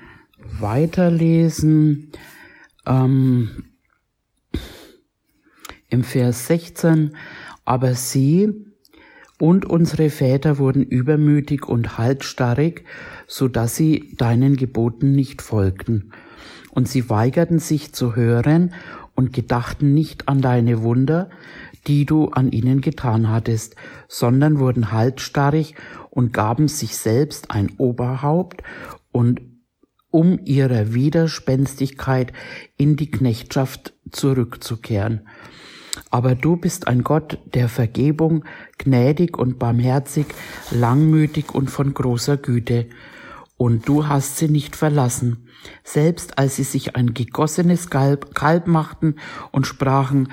weiterlesen. 0.61 2.13
Ähm, 2.87 3.65
Im 5.89 6.05
Vers 6.05 6.47
16, 6.47 7.17
aber 7.65 7.95
sie 7.95 8.67
und 9.39 9.65
unsere 9.65 10.09
Väter 10.09 10.59
wurden 10.59 10.85
übermütig 10.85 11.69
und 11.69 11.99
halsstarrig, 11.99 12.85
so 13.27 13.49
dass 13.49 13.77
sie 13.77 14.15
deinen 14.17 14.57
Geboten 14.57 15.13
nicht 15.13 15.43
folgten. 15.43 16.13
Und 16.71 16.89
sie 16.89 17.11
weigerten 17.11 17.59
sich 17.59 17.93
zu 17.93 18.17
hören 18.17 18.73
und 19.15 19.33
gedachten 19.33 19.93
nicht 19.95 20.29
an 20.29 20.41
deine 20.41 20.83
Wunder, 20.83 21.29
die 21.87 22.07
du 22.07 22.29
an 22.29 22.53
ihnen 22.53 22.81
getan 22.81 23.29
hattest, 23.29 23.77
sondern 24.09 24.59
wurden 24.59 24.93
halsstarrig 24.93 25.75
und 26.11 26.33
gaben 26.33 26.69
sich 26.69 26.97
selbst 26.97 27.51
ein 27.51 27.71
Oberhaupt 27.79 28.63
und 29.11 29.41
um 30.13 30.39
ihrer 30.45 30.95
Widerspenstigkeit 30.95 32.33
in 32.77 32.97
die 32.97 33.11
Knechtschaft 33.11 33.95
zurückzukehren. 34.13 35.23
Aber 36.11 36.35
du 36.35 36.57
bist 36.57 36.87
ein 36.87 37.03
Gott 37.03 37.39
der 37.55 37.69
Vergebung, 37.69 38.45
gnädig 38.79 39.37
und 39.37 39.59
barmherzig, 39.59 40.27
langmütig 40.71 41.55
und 41.55 41.71
von 41.71 41.93
großer 41.93 42.37
Güte. 42.37 42.87
Und 43.57 43.89
du 43.89 44.07
hast 44.07 44.39
sie 44.39 44.49
nicht 44.49 44.77
verlassen, 44.77 45.49
selbst 45.85 46.39
als 46.39 46.57
sie 46.57 46.65
sich 46.65 46.97
ein 46.97 47.15
gegossenes 47.15 47.91
Kalb, 47.91 48.35
Kalb 48.35 48.67
machten 48.67 49.17
und 49.51 49.67
sprachen, 49.67 50.29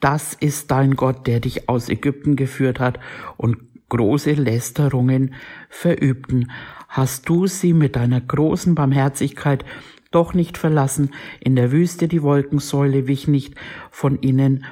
das 0.00 0.34
ist 0.34 0.70
dein 0.70 0.94
Gott, 0.94 1.26
der 1.26 1.40
dich 1.40 1.68
aus 1.68 1.88
Ägypten 1.88 2.36
geführt 2.36 2.80
hat 2.80 2.98
und 3.36 3.58
große 3.90 4.32
Lästerungen 4.32 5.34
verübten, 5.68 6.50
hast 6.90 7.28
du 7.28 7.46
sie 7.46 7.72
mit 7.72 7.96
deiner 7.96 8.20
großen 8.20 8.74
Barmherzigkeit 8.74 9.64
doch 10.10 10.34
nicht 10.34 10.58
verlassen. 10.58 11.10
In 11.38 11.54
der 11.54 11.70
Wüste 11.70 12.08
die 12.08 12.22
Wolkensäule 12.22 13.06
wich 13.06 13.28
nicht 13.28 13.54
von 13.92 14.20
ihnen 14.20 14.64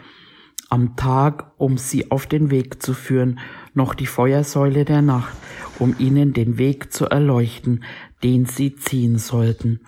am 0.69 0.97
Tag, 0.97 1.53
um 1.57 1.79
sie 1.79 2.11
auf 2.11 2.27
den 2.27 2.51
Weg 2.51 2.83
zu 2.83 2.93
führen, 2.93 3.39
noch 3.73 3.95
die 3.95 4.07
Feuersäule 4.07 4.85
der 4.85 5.01
Nacht, 5.01 5.33
um 5.79 5.95
ihnen 5.99 6.33
den 6.33 6.59
Weg 6.59 6.93
zu 6.93 7.07
erleuchten, 7.07 7.85
den 8.25 8.45
sie 8.47 8.75
ziehen 8.75 9.17
sollten. 9.17 9.81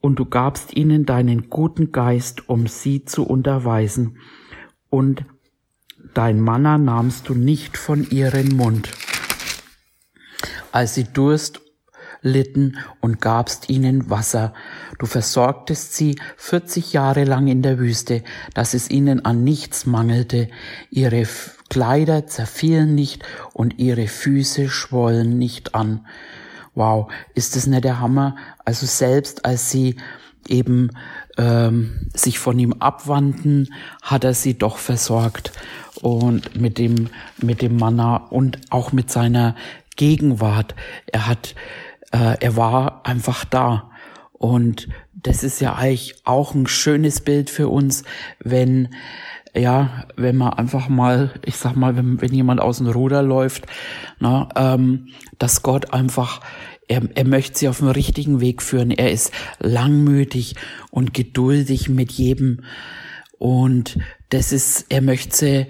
Und 0.00 0.18
du 0.18 0.26
gabst 0.26 0.76
ihnen 0.76 1.06
deinen 1.06 1.48
guten 1.48 1.92
Geist, 1.92 2.48
um 2.48 2.66
sie 2.66 3.04
zu 3.04 3.24
unterweisen, 3.24 4.18
und 4.90 5.24
dein 6.12 6.40
Manna 6.40 6.78
nahmst 6.78 7.28
du 7.28 7.34
nicht 7.34 7.78
von 7.78 8.08
ihrem 8.10 8.56
Mund 8.56 8.90
als 10.74 10.94
sie 10.94 11.04
Durst 11.04 11.60
litten 12.20 12.78
und 13.00 13.20
gabst 13.20 13.68
ihnen 13.68 14.10
Wasser. 14.10 14.52
Du 14.98 15.06
versorgtest 15.06 15.94
sie 15.94 16.18
40 16.36 16.92
Jahre 16.92 17.22
lang 17.22 17.46
in 17.46 17.62
der 17.62 17.78
Wüste, 17.78 18.24
dass 18.54 18.74
es 18.74 18.90
ihnen 18.90 19.24
an 19.24 19.44
nichts 19.44 19.86
mangelte. 19.86 20.48
Ihre 20.90 21.28
Kleider 21.70 22.26
zerfielen 22.26 22.96
nicht 22.96 23.22
und 23.52 23.78
ihre 23.78 24.08
Füße 24.08 24.68
schwollen 24.68 25.38
nicht 25.38 25.76
an. 25.76 26.06
Wow, 26.74 27.08
ist 27.34 27.54
das 27.54 27.68
nicht 27.68 27.84
der 27.84 28.00
Hammer? 28.00 28.34
Also 28.64 28.84
selbst 28.84 29.44
als 29.44 29.70
sie 29.70 29.94
eben 30.48 30.90
ähm, 31.38 32.08
sich 32.14 32.40
von 32.40 32.58
ihm 32.58 32.74
abwandten, 32.74 33.72
hat 34.02 34.24
er 34.24 34.34
sie 34.34 34.58
doch 34.58 34.78
versorgt 34.78 35.52
und 36.02 36.60
mit 36.60 36.78
dem 36.78 37.08
mit 37.40 37.62
dem 37.62 37.76
Manna 37.76 38.16
und 38.16 38.58
auch 38.70 38.92
mit 38.92 39.10
seiner 39.10 39.54
Gegenwart. 39.96 40.74
Er 41.06 41.26
hat, 41.26 41.54
äh, 42.12 42.36
er 42.40 42.56
war 42.56 43.06
einfach 43.06 43.44
da. 43.44 43.90
Und 44.32 44.88
das 45.12 45.42
ist 45.42 45.60
ja 45.60 45.74
eigentlich 45.74 46.16
auch 46.24 46.54
ein 46.54 46.66
schönes 46.66 47.20
Bild 47.20 47.50
für 47.50 47.68
uns, 47.68 48.04
wenn 48.40 48.88
ja, 49.56 50.04
wenn 50.16 50.36
man 50.36 50.54
einfach 50.54 50.88
mal, 50.88 51.32
ich 51.44 51.56
sag 51.56 51.76
mal, 51.76 51.96
wenn, 51.96 52.20
wenn 52.20 52.34
jemand 52.34 52.60
aus 52.60 52.78
dem 52.78 52.88
Ruder 52.88 53.22
läuft, 53.22 53.66
na, 54.18 54.48
ähm, 54.56 55.08
dass 55.38 55.62
Gott 55.62 55.92
einfach, 55.92 56.40
er, 56.88 57.02
er 57.14 57.24
möchte 57.24 57.58
sie 57.58 57.68
auf 57.68 57.78
den 57.78 57.88
richtigen 57.88 58.40
Weg 58.40 58.62
führen. 58.62 58.90
Er 58.90 59.12
ist 59.12 59.30
langmütig 59.60 60.56
und 60.90 61.14
geduldig 61.14 61.88
mit 61.88 62.12
jedem. 62.12 62.64
Und 63.38 63.98
das 64.30 64.52
ist, 64.52 64.86
er 64.88 65.02
möchte 65.02 65.36
sie 65.36 65.66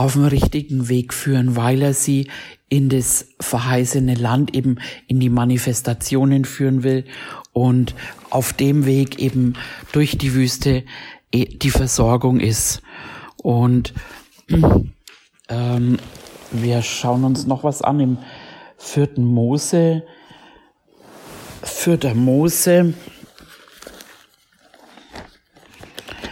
auf 0.00 0.14
den 0.14 0.24
richtigen 0.24 0.88
Weg 0.88 1.12
führen, 1.12 1.56
weil 1.56 1.82
er 1.82 1.92
sie 1.92 2.30
in 2.70 2.88
das 2.88 3.26
verheißene 3.38 4.14
Land 4.14 4.54
eben 4.54 4.78
in 5.08 5.20
die 5.20 5.28
Manifestationen 5.28 6.46
führen 6.46 6.82
will 6.82 7.04
und 7.52 7.94
auf 8.30 8.54
dem 8.54 8.86
Weg 8.86 9.18
eben 9.18 9.54
durch 9.92 10.16
die 10.16 10.32
Wüste 10.32 10.84
eh, 11.32 11.44
die 11.44 11.70
Versorgung 11.70 12.40
ist. 12.40 12.80
Und 13.36 13.92
ähm, 15.50 15.98
wir 16.50 16.80
schauen 16.80 17.24
uns 17.24 17.46
noch 17.46 17.62
was 17.62 17.82
an 17.82 18.00
im 18.00 18.18
vierten 18.78 19.24
Mose, 19.24 20.02
vierter 21.62 22.14
Mose, 22.14 22.94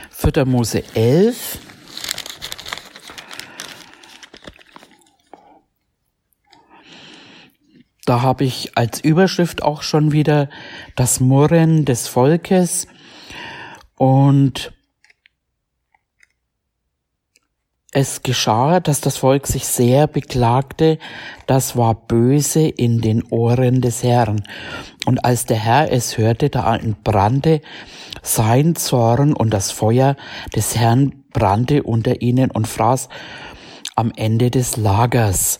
vierter 0.08 0.46
Mose 0.46 0.84
11. 0.94 1.67
Da 8.08 8.22
habe 8.22 8.44
ich 8.44 8.70
als 8.74 9.00
Überschrift 9.00 9.62
auch 9.62 9.82
schon 9.82 10.12
wieder 10.12 10.48
das 10.96 11.20
Murren 11.20 11.84
des 11.84 12.08
Volkes 12.08 12.86
und 13.98 14.72
es 17.92 18.22
geschah, 18.22 18.80
dass 18.80 19.02
das 19.02 19.18
Volk 19.18 19.46
sich 19.46 19.66
sehr 19.66 20.06
beklagte, 20.06 20.98
das 21.46 21.76
war 21.76 21.94
böse 21.94 22.66
in 22.66 23.02
den 23.02 23.24
Ohren 23.24 23.82
des 23.82 24.02
Herrn. 24.02 24.42
Und 25.04 25.22
als 25.26 25.44
der 25.44 25.58
Herr 25.58 25.92
es 25.92 26.16
hörte, 26.16 26.48
da 26.48 26.76
entbrannte 26.76 27.60
sein 28.22 28.74
Zorn 28.74 29.34
und 29.34 29.50
das 29.50 29.70
Feuer 29.70 30.16
des 30.56 30.76
Herrn 30.76 31.24
brannte 31.30 31.82
unter 31.82 32.22
ihnen 32.22 32.50
und 32.50 32.68
fraß 32.68 33.10
am 33.96 34.12
Ende 34.16 34.50
des 34.50 34.78
Lagers. 34.78 35.58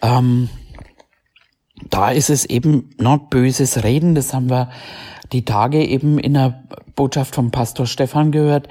Ähm, 0.00 0.48
da 1.90 2.10
ist 2.10 2.30
es 2.30 2.44
eben 2.44 2.90
noch 2.98 3.18
böses 3.28 3.82
Reden, 3.82 4.14
das 4.14 4.32
haben 4.32 4.48
wir 4.48 4.70
die 5.32 5.44
Tage 5.44 5.84
eben 5.84 6.18
in 6.18 6.34
der 6.34 6.64
Botschaft 6.94 7.34
vom 7.34 7.50
Pastor 7.50 7.86
Stefan 7.86 8.30
gehört, 8.30 8.68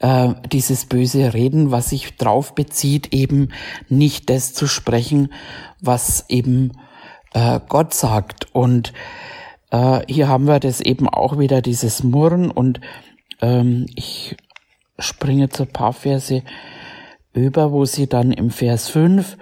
äh, 0.00 0.34
dieses 0.50 0.86
böse 0.86 1.34
Reden, 1.34 1.70
was 1.70 1.90
sich 1.90 2.16
drauf 2.16 2.54
bezieht, 2.54 3.12
eben 3.12 3.50
nicht 3.88 4.30
das 4.30 4.54
zu 4.54 4.66
sprechen, 4.66 5.32
was 5.80 6.24
eben 6.28 6.72
äh, 7.34 7.60
Gott 7.68 7.92
sagt. 7.92 8.46
Und 8.54 8.92
äh, 9.70 10.00
hier 10.08 10.28
haben 10.28 10.46
wir 10.46 10.60
das 10.60 10.80
eben 10.80 11.08
auch 11.08 11.38
wieder, 11.38 11.60
dieses 11.60 12.02
Murren. 12.02 12.50
Und 12.50 12.80
ähm, 13.42 13.86
ich 13.94 14.36
springe 14.98 15.50
zu 15.50 15.66
paar 15.66 15.92
Verse 15.92 16.42
über, 17.32 17.72
wo 17.72 17.84
sie 17.84 18.08
dann 18.08 18.32
im 18.32 18.50
Vers 18.50 18.88
5 18.88 19.36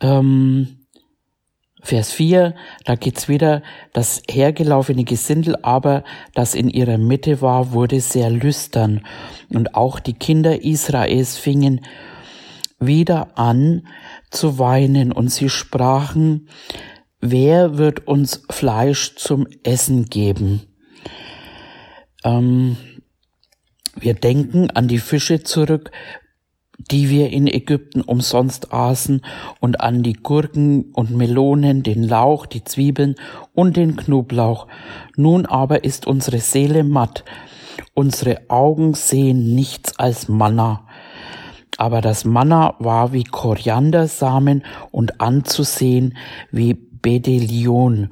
ähm, 0.00 0.79
Vers 1.82 2.12
4, 2.12 2.54
da 2.84 2.94
geht's 2.94 3.28
wieder, 3.28 3.62
das 3.92 4.22
hergelaufene 4.30 5.04
Gesindel 5.04 5.56
aber, 5.62 6.04
das 6.34 6.54
in 6.54 6.68
ihrer 6.68 6.98
Mitte 6.98 7.40
war, 7.40 7.72
wurde 7.72 8.00
sehr 8.00 8.30
lüstern. 8.30 9.06
Und 9.48 9.74
auch 9.74 9.98
die 9.98 10.12
Kinder 10.12 10.62
Israels 10.62 11.36
fingen 11.36 11.80
wieder 12.78 13.38
an 13.38 13.86
zu 14.30 14.58
weinen 14.58 15.12
und 15.12 15.28
sie 15.30 15.48
sprachen, 15.48 16.48
wer 17.20 17.78
wird 17.78 18.06
uns 18.06 18.42
Fleisch 18.50 19.16
zum 19.16 19.46
Essen 19.62 20.06
geben? 20.06 20.62
Ähm, 22.24 22.76
wir 23.96 24.14
denken 24.14 24.70
an 24.70 24.88
die 24.88 24.98
Fische 24.98 25.42
zurück, 25.42 25.90
die 26.90 27.10
wir 27.10 27.30
in 27.30 27.46
Ägypten 27.46 28.00
umsonst 28.00 28.72
aßen, 28.72 29.22
und 29.60 29.80
an 29.80 30.02
die 30.02 30.14
Gurken 30.14 30.92
und 30.92 31.10
Melonen, 31.10 31.82
den 31.82 32.02
Lauch, 32.02 32.46
die 32.46 32.64
Zwiebeln 32.64 33.16
und 33.54 33.76
den 33.76 33.96
Knoblauch. 33.96 34.66
Nun 35.16 35.46
aber 35.46 35.84
ist 35.84 36.06
unsere 36.06 36.38
Seele 36.38 36.84
matt, 36.84 37.24
unsere 37.94 38.48
Augen 38.48 38.94
sehen 38.94 39.54
nichts 39.54 39.98
als 39.98 40.28
Manna. 40.28 40.86
Aber 41.76 42.00
das 42.00 42.24
Manna 42.24 42.74
war 42.78 43.12
wie 43.12 43.24
Koriandersamen 43.24 44.64
und 44.90 45.20
anzusehen 45.20 46.16
wie 46.50 46.74
Bedelion. 46.74 48.10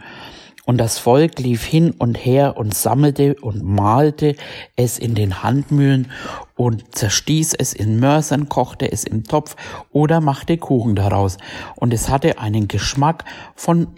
Und 0.69 0.77
das 0.77 0.99
Volk 0.99 1.39
lief 1.39 1.65
hin 1.65 1.93
und 1.93 2.15
her 2.15 2.59
und 2.59 2.75
sammelte 2.75 3.37
und 3.41 3.65
malte 3.65 4.37
es 4.77 4.99
in 4.99 5.15
den 5.15 5.43
Handmühlen 5.43 6.13
und 6.57 6.95
zerstieß 6.95 7.55
es 7.55 7.73
in 7.73 7.99
Mörsern, 7.99 8.51
kochte 8.51 8.93
es 8.93 9.05
im 9.05 9.25
Topf 9.25 9.57
oder 9.93 10.21
machte 10.21 10.59
Kuchen 10.59 10.95
daraus. 10.95 11.39
Und 11.77 11.95
es 11.95 12.11
hatte 12.11 12.39
einen 12.39 12.69
Geschmack 12.69 13.25
von 13.55 13.95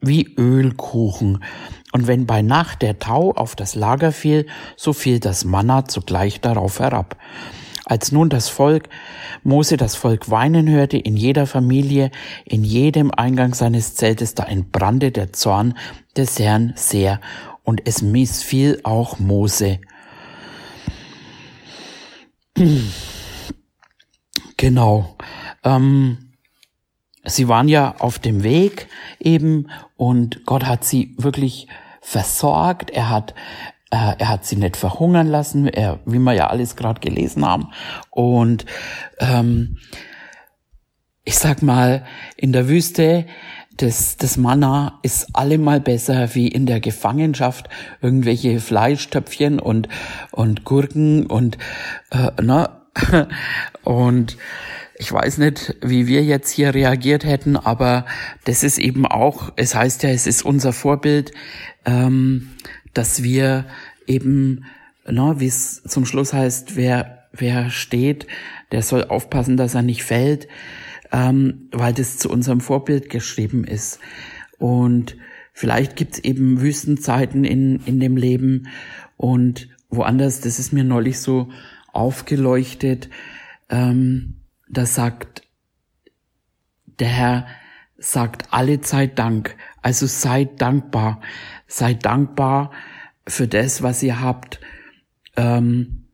wie 0.00 0.32
Ölkuchen. 0.38 1.42
Und 1.90 2.06
wenn 2.06 2.26
bei 2.26 2.42
Nacht 2.42 2.82
der 2.82 3.00
Tau 3.00 3.32
auf 3.32 3.56
das 3.56 3.74
Lager 3.74 4.12
fiel, 4.12 4.46
so 4.76 4.92
fiel 4.92 5.18
das 5.18 5.44
Manna 5.44 5.86
zugleich 5.86 6.40
darauf 6.40 6.78
herab. 6.78 7.16
Als 7.86 8.12
nun 8.12 8.30
das 8.30 8.48
Volk, 8.48 8.88
Mose 9.42 9.76
das 9.76 9.94
Volk 9.94 10.30
weinen 10.30 10.68
hörte, 10.70 10.96
in 10.96 11.16
jeder 11.16 11.46
Familie, 11.46 12.10
in 12.44 12.64
jedem 12.64 13.10
Eingang 13.10 13.52
seines 13.54 13.94
Zeltes, 13.94 14.34
da 14.34 14.44
entbrannte 14.44 15.10
der 15.10 15.32
Zorn 15.32 15.74
des 16.16 16.38
Herrn 16.38 16.72
sehr, 16.76 17.20
und 17.62 17.82
es 17.86 18.02
missfiel 18.02 18.80
auch 18.84 19.18
Mose. 19.18 19.80
Genau. 24.56 25.16
Ähm, 25.62 26.30
sie 27.24 27.48
waren 27.48 27.68
ja 27.68 27.96
auf 27.98 28.18
dem 28.18 28.44
Weg 28.44 28.88
eben 29.18 29.68
und 29.96 30.46
Gott 30.46 30.64
hat 30.64 30.84
sie 30.84 31.14
wirklich 31.18 31.66
versorgt. 32.00 32.90
Er 32.90 33.10
hat 33.10 33.34
äh, 33.94 34.16
er 34.18 34.28
hat 34.28 34.44
sie 34.44 34.56
nicht 34.56 34.76
verhungern 34.76 35.28
lassen, 35.28 35.68
er, 35.68 36.00
wie 36.04 36.18
wir 36.18 36.32
ja 36.32 36.48
alles 36.48 36.74
gerade 36.74 37.00
gelesen 37.00 37.46
haben. 37.46 37.68
Und 38.10 38.66
ähm, 39.20 39.78
ich 41.22 41.38
sag 41.38 41.62
mal, 41.62 42.04
in 42.36 42.52
der 42.52 42.68
Wüste, 42.68 43.24
das, 43.76 44.16
das 44.16 44.36
Manna 44.36 44.98
ist 45.02 45.28
allemal 45.36 45.80
besser 45.80 46.34
wie 46.34 46.48
in 46.48 46.66
der 46.66 46.80
Gefangenschaft 46.80 47.68
irgendwelche 48.02 48.58
Fleischtöpfchen 48.58 49.60
und, 49.60 49.88
und 50.32 50.64
Gurken 50.64 51.26
und, 51.26 51.56
äh, 52.10 52.32
na, 52.42 52.86
und 53.84 54.36
ich 54.96 55.12
weiß 55.12 55.38
nicht, 55.38 55.76
wie 55.82 56.08
wir 56.08 56.24
jetzt 56.24 56.50
hier 56.50 56.74
reagiert 56.74 57.24
hätten, 57.24 57.56
aber 57.56 58.06
das 58.44 58.64
ist 58.64 58.78
eben 58.78 59.06
auch, 59.06 59.52
es 59.54 59.74
heißt 59.74 60.02
ja, 60.02 60.10
es 60.10 60.26
ist 60.26 60.42
unser 60.42 60.72
Vorbild, 60.72 61.32
ähm, 61.84 62.50
dass 62.94 63.22
wir 63.22 63.66
eben, 64.06 64.64
na, 65.06 65.40
wie 65.40 65.46
es 65.46 65.82
zum 65.82 66.06
Schluss 66.06 66.32
heißt, 66.32 66.76
wer, 66.76 67.28
wer 67.32 67.70
steht, 67.70 68.26
der 68.72 68.82
soll 68.82 69.04
aufpassen, 69.04 69.56
dass 69.56 69.74
er 69.74 69.82
nicht 69.82 70.04
fällt 70.04 70.48
ähm, 71.14 71.68
weil 71.70 71.92
das 71.92 72.18
zu 72.18 72.28
unserem 72.28 72.60
Vorbild 72.60 73.08
geschrieben 73.08 73.62
ist. 73.62 74.00
Und 74.58 75.16
vielleicht 75.52 75.94
gibt's 75.94 76.18
eben 76.18 76.60
Wüstenzeiten 76.60 77.44
in, 77.44 77.80
in 77.86 78.00
dem 78.00 78.16
Leben 78.16 78.66
und 79.16 79.68
woanders, 79.90 80.40
das 80.40 80.58
ist 80.58 80.72
mir 80.72 80.82
neulich 80.82 81.20
so 81.20 81.50
aufgeleuchtet, 81.92 83.10
ähm, 83.70 84.40
da 84.68 84.86
sagt 84.86 85.42
der 86.98 87.08
Herr, 87.08 87.46
sagt 87.96 88.52
alle 88.52 88.80
Zeit 88.80 89.18
Dank. 89.18 89.56
Also 89.82 90.06
seid 90.06 90.60
dankbar. 90.60 91.20
Seid 91.74 92.06
dankbar 92.06 92.70
für 93.26 93.48
das, 93.48 93.82
was 93.82 94.00
ihr 94.00 94.20
habt. 94.20 94.60
Ähm, 95.34 96.04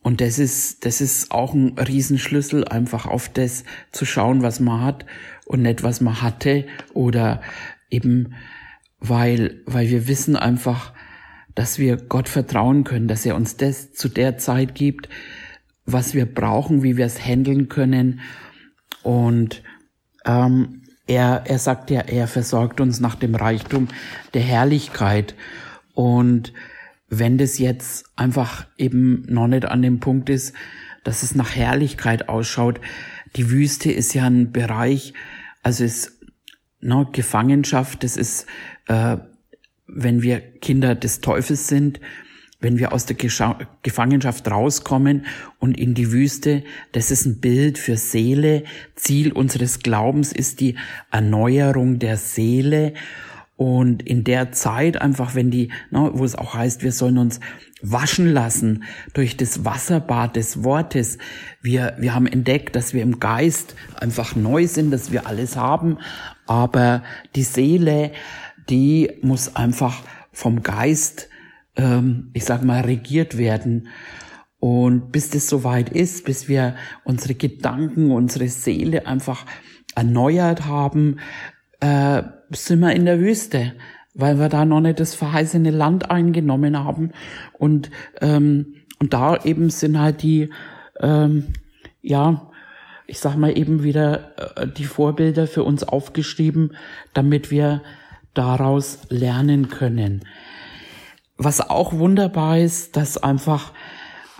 und 0.00 0.20
das 0.20 0.38
ist, 0.38 0.84
das 0.84 1.00
ist 1.00 1.32
auch 1.32 1.54
ein 1.54 1.76
Riesenschlüssel, 1.76 2.68
einfach 2.68 3.06
auf 3.06 3.28
das 3.28 3.64
zu 3.90 4.04
schauen, 4.04 4.44
was 4.44 4.60
man 4.60 4.80
hat 4.80 5.04
und 5.44 5.62
nicht, 5.62 5.82
was 5.82 6.00
man 6.00 6.22
hatte 6.22 6.68
oder 6.94 7.42
eben, 7.90 8.34
weil, 9.00 9.62
weil 9.66 9.90
wir 9.90 10.06
wissen 10.06 10.36
einfach, 10.36 10.92
dass 11.56 11.80
wir 11.80 11.96
Gott 11.96 12.28
vertrauen 12.28 12.84
können, 12.84 13.08
dass 13.08 13.26
er 13.26 13.34
uns 13.34 13.56
das 13.56 13.92
zu 13.92 14.08
der 14.08 14.38
Zeit 14.38 14.76
gibt, 14.76 15.08
was 15.84 16.14
wir 16.14 16.26
brauchen, 16.26 16.84
wie 16.84 16.96
wir 16.96 17.06
es 17.06 17.26
handeln 17.26 17.68
können. 17.68 18.20
Und 19.02 19.64
ähm, 20.24 20.81
er, 21.06 21.44
er 21.46 21.58
sagt 21.58 21.90
ja, 21.90 22.00
er 22.00 22.28
versorgt 22.28 22.80
uns 22.80 23.00
nach 23.00 23.14
dem 23.14 23.34
Reichtum 23.34 23.88
der 24.34 24.42
Herrlichkeit. 24.42 25.34
Und 25.94 26.52
wenn 27.08 27.38
das 27.38 27.58
jetzt 27.58 28.06
einfach 28.16 28.66
eben 28.78 29.24
noch 29.28 29.46
nicht 29.46 29.66
an 29.66 29.82
dem 29.82 30.00
Punkt 30.00 30.30
ist, 30.30 30.54
dass 31.04 31.22
es 31.22 31.34
nach 31.34 31.54
Herrlichkeit 31.54 32.28
ausschaut. 32.28 32.80
Die 33.36 33.50
Wüste 33.50 33.90
ist 33.90 34.14
ja 34.14 34.26
ein 34.26 34.52
Bereich, 34.52 35.14
also 35.62 35.84
ist 35.84 36.20
ne, 36.80 37.06
Gefangenschaft, 37.12 38.04
das 38.04 38.16
ist, 38.16 38.46
äh, 38.86 39.16
wenn 39.86 40.22
wir 40.22 40.40
Kinder 40.40 40.94
des 40.94 41.20
Teufels 41.20 41.68
sind, 41.68 42.00
wenn 42.62 42.78
wir 42.78 42.92
aus 42.92 43.04
der 43.06 43.16
Gefangenschaft 43.16 44.50
rauskommen 44.50 45.26
und 45.58 45.76
in 45.76 45.94
die 45.94 46.12
Wüste, 46.12 46.62
das 46.92 47.10
ist 47.10 47.26
ein 47.26 47.40
Bild 47.40 47.76
für 47.76 47.96
Seele. 47.96 48.62
Ziel 48.94 49.32
unseres 49.32 49.80
Glaubens 49.80 50.32
ist 50.32 50.60
die 50.60 50.76
Erneuerung 51.10 51.98
der 51.98 52.16
Seele 52.16 52.94
und 53.56 54.02
in 54.02 54.24
der 54.24 54.52
Zeit 54.52 55.00
einfach, 55.00 55.34
wenn 55.34 55.50
die, 55.50 55.70
ne, 55.90 56.10
wo 56.14 56.24
es 56.24 56.34
auch 56.34 56.54
heißt, 56.54 56.82
wir 56.82 56.92
sollen 56.92 57.18
uns 57.18 57.38
waschen 57.82 58.26
lassen 58.26 58.84
durch 59.12 59.36
das 59.36 59.64
Wasserbad 59.64 60.36
des 60.36 60.64
Wortes. 60.64 61.18
Wir, 61.60 61.94
wir 61.98 62.14
haben 62.14 62.26
entdeckt, 62.26 62.74
dass 62.76 62.94
wir 62.94 63.02
im 63.02 63.20
Geist 63.20 63.74
einfach 63.96 64.34
neu 64.36 64.66
sind, 64.66 64.90
dass 64.90 65.12
wir 65.12 65.26
alles 65.26 65.56
haben. 65.56 65.98
Aber 66.46 67.02
die 67.36 67.42
Seele, 67.42 68.12
die 68.70 69.10
muss 69.22 69.54
einfach 69.54 70.02
vom 70.32 70.62
Geist, 70.62 71.28
ähm, 71.76 72.30
ich 72.34 72.44
sag 72.44 72.62
mal, 72.64 72.82
regiert 72.82 73.38
werden. 73.38 73.88
Und 74.58 75.10
bis 75.10 75.30
das 75.30 75.48
soweit 75.48 75.88
ist, 75.88 76.24
bis 76.24 76.48
wir 76.48 76.76
unsere 77.04 77.34
Gedanken, 77.34 78.12
unsere 78.12 78.48
Seele 78.48 79.06
einfach 79.06 79.44
erneuert 79.94 80.66
haben, 80.66 81.18
äh, 81.80 82.22
sind 82.50 82.80
wir 82.80 82.92
in 82.92 83.04
der 83.04 83.18
Wüste, 83.18 83.72
weil 84.14 84.38
wir 84.38 84.48
da 84.48 84.64
noch 84.64 84.80
nicht 84.80 85.00
das 85.00 85.14
verheißene 85.14 85.70
Land 85.70 86.10
eingenommen 86.10 86.78
haben. 86.78 87.10
Und, 87.58 87.90
ähm, 88.20 88.74
und 89.00 89.12
da 89.14 89.42
eben 89.42 89.70
sind 89.70 89.98
halt 89.98 90.22
die, 90.22 90.50
ähm, 91.00 91.46
ja, 92.02 92.50
ich 93.06 93.18
sag 93.18 93.36
mal 93.36 93.56
eben 93.58 93.82
wieder 93.82 94.56
äh, 94.56 94.68
die 94.68 94.84
Vorbilder 94.84 95.46
für 95.46 95.64
uns 95.64 95.82
aufgeschrieben, 95.82 96.76
damit 97.14 97.50
wir 97.50 97.82
daraus 98.32 99.00
lernen 99.08 99.68
können. 99.68 100.22
Was 101.44 101.60
auch 101.60 101.92
wunderbar 101.94 102.58
ist, 102.58 102.96
dass 102.96 103.16
einfach 103.16 103.72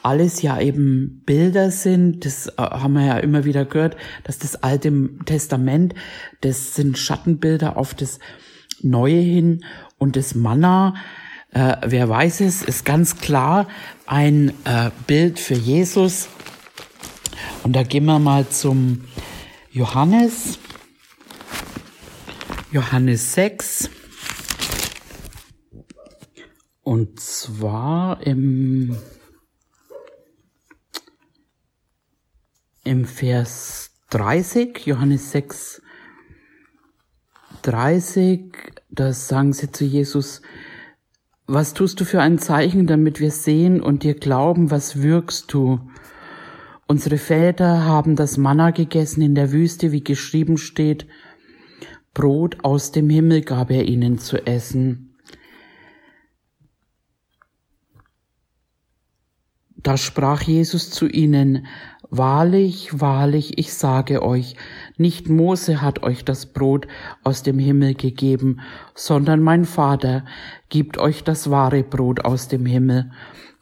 alles 0.03 0.43
ja 0.43 0.61
eben 0.61 1.23
Bilder 1.25 1.71
sind. 1.71 2.25
Das 2.25 2.49
äh, 2.49 2.53
haben 2.59 2.95
wir 2.95 3.05
ja 3.05 3.19
immer 3.19 3.45
wieder 3.45 3.65
gehört, 3.65 3.97
dass 4.25 4.39
das 4.39 4.63
Alte 4.63 5.11
Testament, 5.25 5.95
das 6.41 6.75
sind 6.75 6.99
Schattenbilder 6.99 7.77
auf 7.77 7.95
das 7.95 8.19
Neue 8.81 9.21
hin 9.21 9.65
und 9.99 10.17
das 10.17 10.35
Manna, 10.35 10.95
äh, 11.53 11.77
wer 11.85 12.09
weiß 12.09 12.41
es, 12.41 12.63
ist 12.63 12.85
ganz 12.85 13.19
klar 13.19 13.69
ein 14.07 14.51
äh, 14.65 14.91
Bild 15.07 15.39
für 15.39 15.55
Jesus. 15.55 16.29
Und 17.63 17.75
da 17.75 17.83
gehen 17.83 18.07
wir 18.07 18.19
mal 18.19 18.49
zum 18.49 19.05
Johannes. 19.71 20.59
Johannes 22.73 23.35
6. 23.35 23.91
Und 27.03 27.19
zwar 27.19 28.25
im 28.25 28.97
im 32.85 33.05
Vers 33.07 33.91
30, 34.11 34.87
Johannes 34.87 35.33
6, 35.33 35.83
30, 37.63 38.53
da 38.89 39.13
sagen 39.13 39.53
sie 39.53 39.73
zu 39.73 39.85
Jesus, 39.85 40.43
was 41.49 41.75
tust 41.75 41.99
du 41.99 42.05
für 42.05 42.21
ein 42.21 42.39
Zeichen, 42.39 42.87
damit 42.87 43.19
wir 43.19 43.33
sehen 43.33 43.83
und 43.83 44.05
dir 44.05 44.15
glauben, 44.15 44.71
was 44.71 45.03
wirkst 45.03 45.53
du? 45.53 45.81
Unsere 46.87 47.19
Väter 47.19 47.85
haben 47.85 48.15
das 48.15 48.37
Manna 48.37 48.71
gegessen 48.71 49.23
in 49.23 49.35
der 49.35 49.51
Wüste, 49.51 49.91
wie 49.91 50.05
geschrieben 50.05 50.57
steht, 50.57 51.09
Brot 52.15 52.59
aus 52.63 52.93
dem 52.93 53.11
Himmel 53.11 53.41
gab 53.41 53.73
er 53.73 53.87
ihnen 53.87 54.19
zu 54.19 54.47
essen. 54.47 55.12
Da 59.83 59.97
sprach 59.97 60.43
Jesus 60.43 60.91
zu 60.91 61.09
ihnen, 61.09 61.67
Wahrlich, 62.15 63.01
wahrlich, 63.01 63.57
ich 63.57 63.73
sage 63.73 64.23
euch, 64.23 64.55
nicht 64.99 65.31
Mose 65.31 65.81
hat 65.81 66.03
euch 66.03 66.27
das 66.27 66.45
Brot 66.45 66.87
aus 67.25 67.43
dem 67.43 67.59
Himmel 67.59 67.95
gegeben, 67.95 68.61
sondern 68.95 69.41
mein 69.41 69.65
Vater 69.65 70.27
gibt 70.69 70.99
euch 70.99 71.25
das 71.25 71.49
wahre 71.49 71.83
Brot 71.83 72.27
aus 72.27 72.49
dem 72.49 72.67
Himmel. 72.67 73.11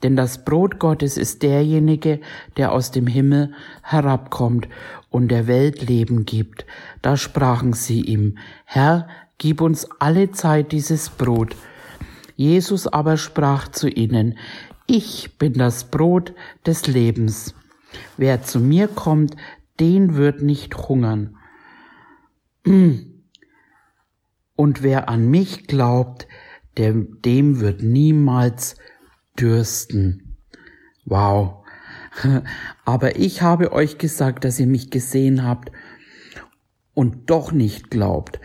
Denn 0.03 0.17
das 0.17 0.45
Brot 0.45 0.81
Gottes 0.81 1.17
ist 1.17 1.45
derjenige, 1.45 2.21
der 2.57 2.73
aus 2.73 2.91
dem 2.91 3.07
Himmel 3.07 3.53
herabkommt 3.83 4.67
und 5.11 5.29
der 5.29 5.47
Welt 5.47 5.87
Leben 5.87 6.25
gibt. 6.25 6.67
Da 7.03 7.17
sprachen 7.17 7.73
sie 7.73 8.01
ihm, 8.01 8.37
Herr, 8.65 9.07
gib 9.39 9.61
uns 9.61 9.89
alle 10.01 10.33
Zeit 10.33 10.73
dieses 10.73 11.09
Brot. 11.09 11.55
Jesus 12.35 12.89
aber 12.89 13.17
sprach 13.17 13.69
zu 13.69 13.89
ihnen, 13.89 14.39
ich 14.90 15.38
bin 15.38 15.55
das 15.55 15.85
Brot 15.85 16.35
des 16.66 16.88
Lebens. 16.88 17.55
Wer 18.16 18.42
zu 18.42 18.59
mir 18.59 18.88
kommt, 18.88 19.37
den 19.79 20.16
wird 20.16 20.42
nicht 20.42 20.76
hungern. 20.76 21.37
Und 22.64 23.22
wer 24.83 25.09
an 25.09 25.31
mich 25.31 25.68
glaubt, 25.68 26.26
dem, 26.76 27.22
dem 27.22 27.61
wird 27.61 27.83
niemals 27.83 28.76
dürsten. 29.38 30.37
Wow. 31.05 31.64
Aber 32.85 33.16
ich 33.16 33.42
habe 33.42 33.72
euch 33.72 33.96
gesagt, 33.96 34.44
dass 34.44 34.59
ihr 34.59 34.66
mich 34.66 34.90
gesehen 34.90 35.44
habt 35.44 35.70
und 36.94 37.31
doch 37.31 37.53
nicht 37.53 37.90
glaubt. 37.90 38.40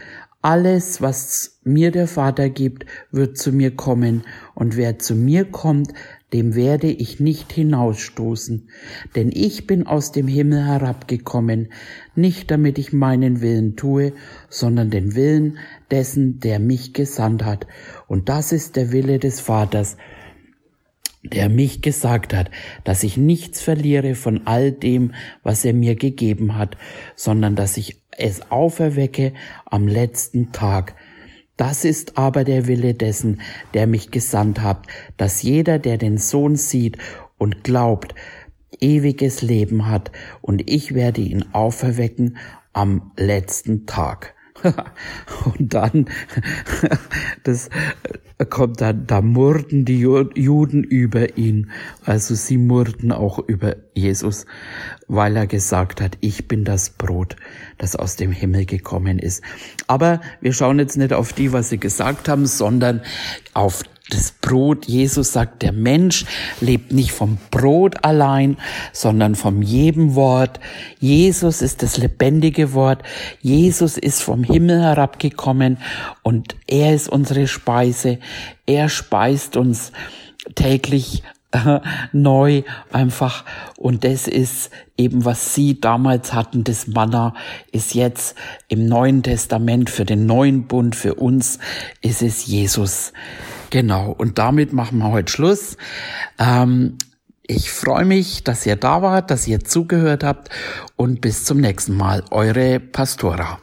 Alles, 0.45 1.01
was 1.01 1.59
mir 1.63 1.89
der 1.89 2.07
Vater 2.07 2.51
gibt, 2.51 2.85
wird 3.09 3.35
zu 3.35 3.51
mir 3.51 3.75
kommen, 3.75 4.21
und 4.53 4.77
wer 4.77 4.99
zu 4.99 5.15
mir 5.15 5.45
kommt, 5.45 5.91
dem 6.33 6.53
werde 6.53 6.85
ich 6.85 7.19
nicht 7.19 7.51
hinausstoßen, 7.51 8.69
denn 9.15 9.31
ich 9.33 9.65
bin 9.65 9.87
aus 9.87 10.11
dem 10.11 10.27
Himmel 10.27 10.63
herabgekommen, 10.63 11.69
nicht 12.13 12.51
damit 12.51 12.77
ich 12.77 12.93
meinen 12.93 13.41
Willen 13.41 13.75
tue, 13.75 14.13
sondern 14.47 14.91
den 14.91 15.15
Willen 15.15 15.57
dessen, 15.89 16.39
der 16.39 16.59
mich 16.59 16.93
gesandt 16.93 17.43
hat. 17.43 17.65
Und 18.05 18.29
das 18.29 18.51
ist 18.51 18.75
der 18.75 18.91
Wille 18.91 19.17
des 19.17 19.39
Vaters, 19.39 19.97
der 21.23 21.49
mich 21.49 21.81
gesagt 21.81 22.35
hat, 22.35 22.51
dass 22.83 23.01
ich 23.01 23.17
nichts 23.17 23.61
verliere 23.61 24.13
von 24.13 24.45
all 24.45 24.71
dem, 24.71 25.15
was 25.41 25.65
er 25.65 25.73
mir 25.73 25.95
gegeben 25.95 26.55
hat, 26.55 26.77
sondern 27.15 27.55
dass 27.55 27.77
ich 27.77 28.04
es 28.17 28.51
auferwecke 28.51 29.33
am 29.65 29.87
letzten 29.87 30.51
Tag. 30.51 30.95
Das 31.57 31.85
ist 31.85 32.17
aber 32.17 32.43
der 32.43 32.67
Wille 32.67 32.93
dessen, 32.93 33.41
der 33.73 33.87
mich 33.87 34.11
gesandt 34.11 34.61
hat, 34.61 34.85
dass 35.17 35.41
jeder, 35.41 35.79
der 35.79 35.97
den 35.97 36.17
Sohn 36.17 36.55
sieht 36.55 36.97
und 37.37 37.63
glaubt, 37.63 38.13
ewiges 38.81 39.41
Leben 39.41 39.87
hat, 39.87 40.11
und 40.41 40.69
ich 40.69 40.93
werde 40.93 41.21
ihn 41.21 41.45
auferwecken 41.53 42.37
am 42.73 43.11
letzten 43.15 43.85
Tag. 43.85 44.34
und 45.45 45.73
dann, 45.73 46.05
das 47.43 47.69
kommt 48.49 48.81
dann, 48.81 49.07
da 49.07 49.21
murrten 49.21 49.85
die 49.85 49.99
Juden 49.99 50.83
über 50.83 51.37
ihn. 51.37 51.71
Also 52.03 52.35
sie 52.35 52.57
murrten 52.57 53.11
auch 53.11 53.39
über 53.39 53.75
Jesus, 53.93 54.45
weil 55.07 55.37
er 55.37 55.47
gesagt 55.47 56.01
hat, 56.01 56.17
ich 56.21 56.47
bin 56.47 56.65
das 56.65 56.89
Brot, 56.89 57.35
das 57.77 57.95
aus 57.95 58.15
dem 58.15 58.31
Himmel 58.31 58.65
gekommen 58.65 59.19
ist. 59.19 59.41
Aber 59.87 60.21
wir 60.41 60.53
schauen 60.53 60.79
jetzt 60.79 60.97
nicht 60.97 61.13
auf 61.13 61.33
die, 61.33 61.53
was 61.53 61.69
sie 61.69 61.79
gesagt 61.79 62.27
haben, 62.27 62.45
sondern 62.45 63.01
auf 63.53 63.83
das 64.09 64.31
Brot. 64.31 64.85
Jesus 64.85 65.33
sagt, 65.33 65.63
der 65.63 65.71
Mensch 65.71 66.25
lebt 66.61 66.91
nicht 66.91 67.11
vom 67.11 67.37
Brot 67.51 68.03
allein, 68.03 68.57
sondern 68.93 69.35
vom 69.35 69.61
jedem 69.61 70.15
Wort. 70.15 70.59
Jesus 70.99 71.61
ist 71.61 71.81
das 71.81 71.97
lebendige 71.97 72.73
Wort. 72.73 73.03
Jesus 73.41 73.97
ist 73.97 74.21
vom 74.21 74.43
Himmel 74.43 74.81
herabgekommen 74.81 75.77
und 76.21 76.55
er 76.67 76.93
ist 76.93 77.09
unsere 77.09 77.47
Speise. 77.47 78.19
Er 78.65 78.89
speist 78.89 79.57
uns 79.57 79.91
täglich 80.53 81.23
äh, 81.51 81.79
neu 82.11 82.63
einfach. 82.91 83.45
Und 83.77 84.03
das 84.03 84.27
ist 84.27 84.69
eben, 84.97 85.25
was 85.25 85.55
sie 85.55 85.79
damals 85.79 86.33
hatten, 86.33 86.63
das 86.63 86.87
Manna 86.87 87.33
ist 87.71 87.93
jetzt 87.93 88.35
im 88.67 88.87
Neuen 88.87 89.23
Testament 89.23 89.89
für 89.89 90.05
den 90.05 90.25
neuen 90.25 90.67
Bund, 90.67 90.95
für 90.95 91.15
uns 91.15 91.59
ist 92.01 92.21
es 92.21 92.45
Jesus. 92.45 93.13
Genau, 93.75 94.15
und 94.17 94.37
damit 94.37 94.71
machen 94.71 94.99
wir 94.99 95.11
heute 95.11 95.29
Schluss. 95.29 95.75
Ähm, 96.39 96.97
ich 97.45 97.71
freue 97.71 98.05
mich, 98.05 98.41
dass 98.45 98.65
ihr 98.65 98.77
da 98.77 99.01
wart, 99.01 99.29
dass 99.31 99.49
ihr 99.49 99.65
zugehört 99.65 100.23
habt 100.23 100.49
und 100.95 101.19
bis 101.19 101.43
zum 101.43 101.59
nächsten 101.59 101.97
Mal. 101.97 102.23
Eure 102.31 102.79
Pastora. 102.79 103.59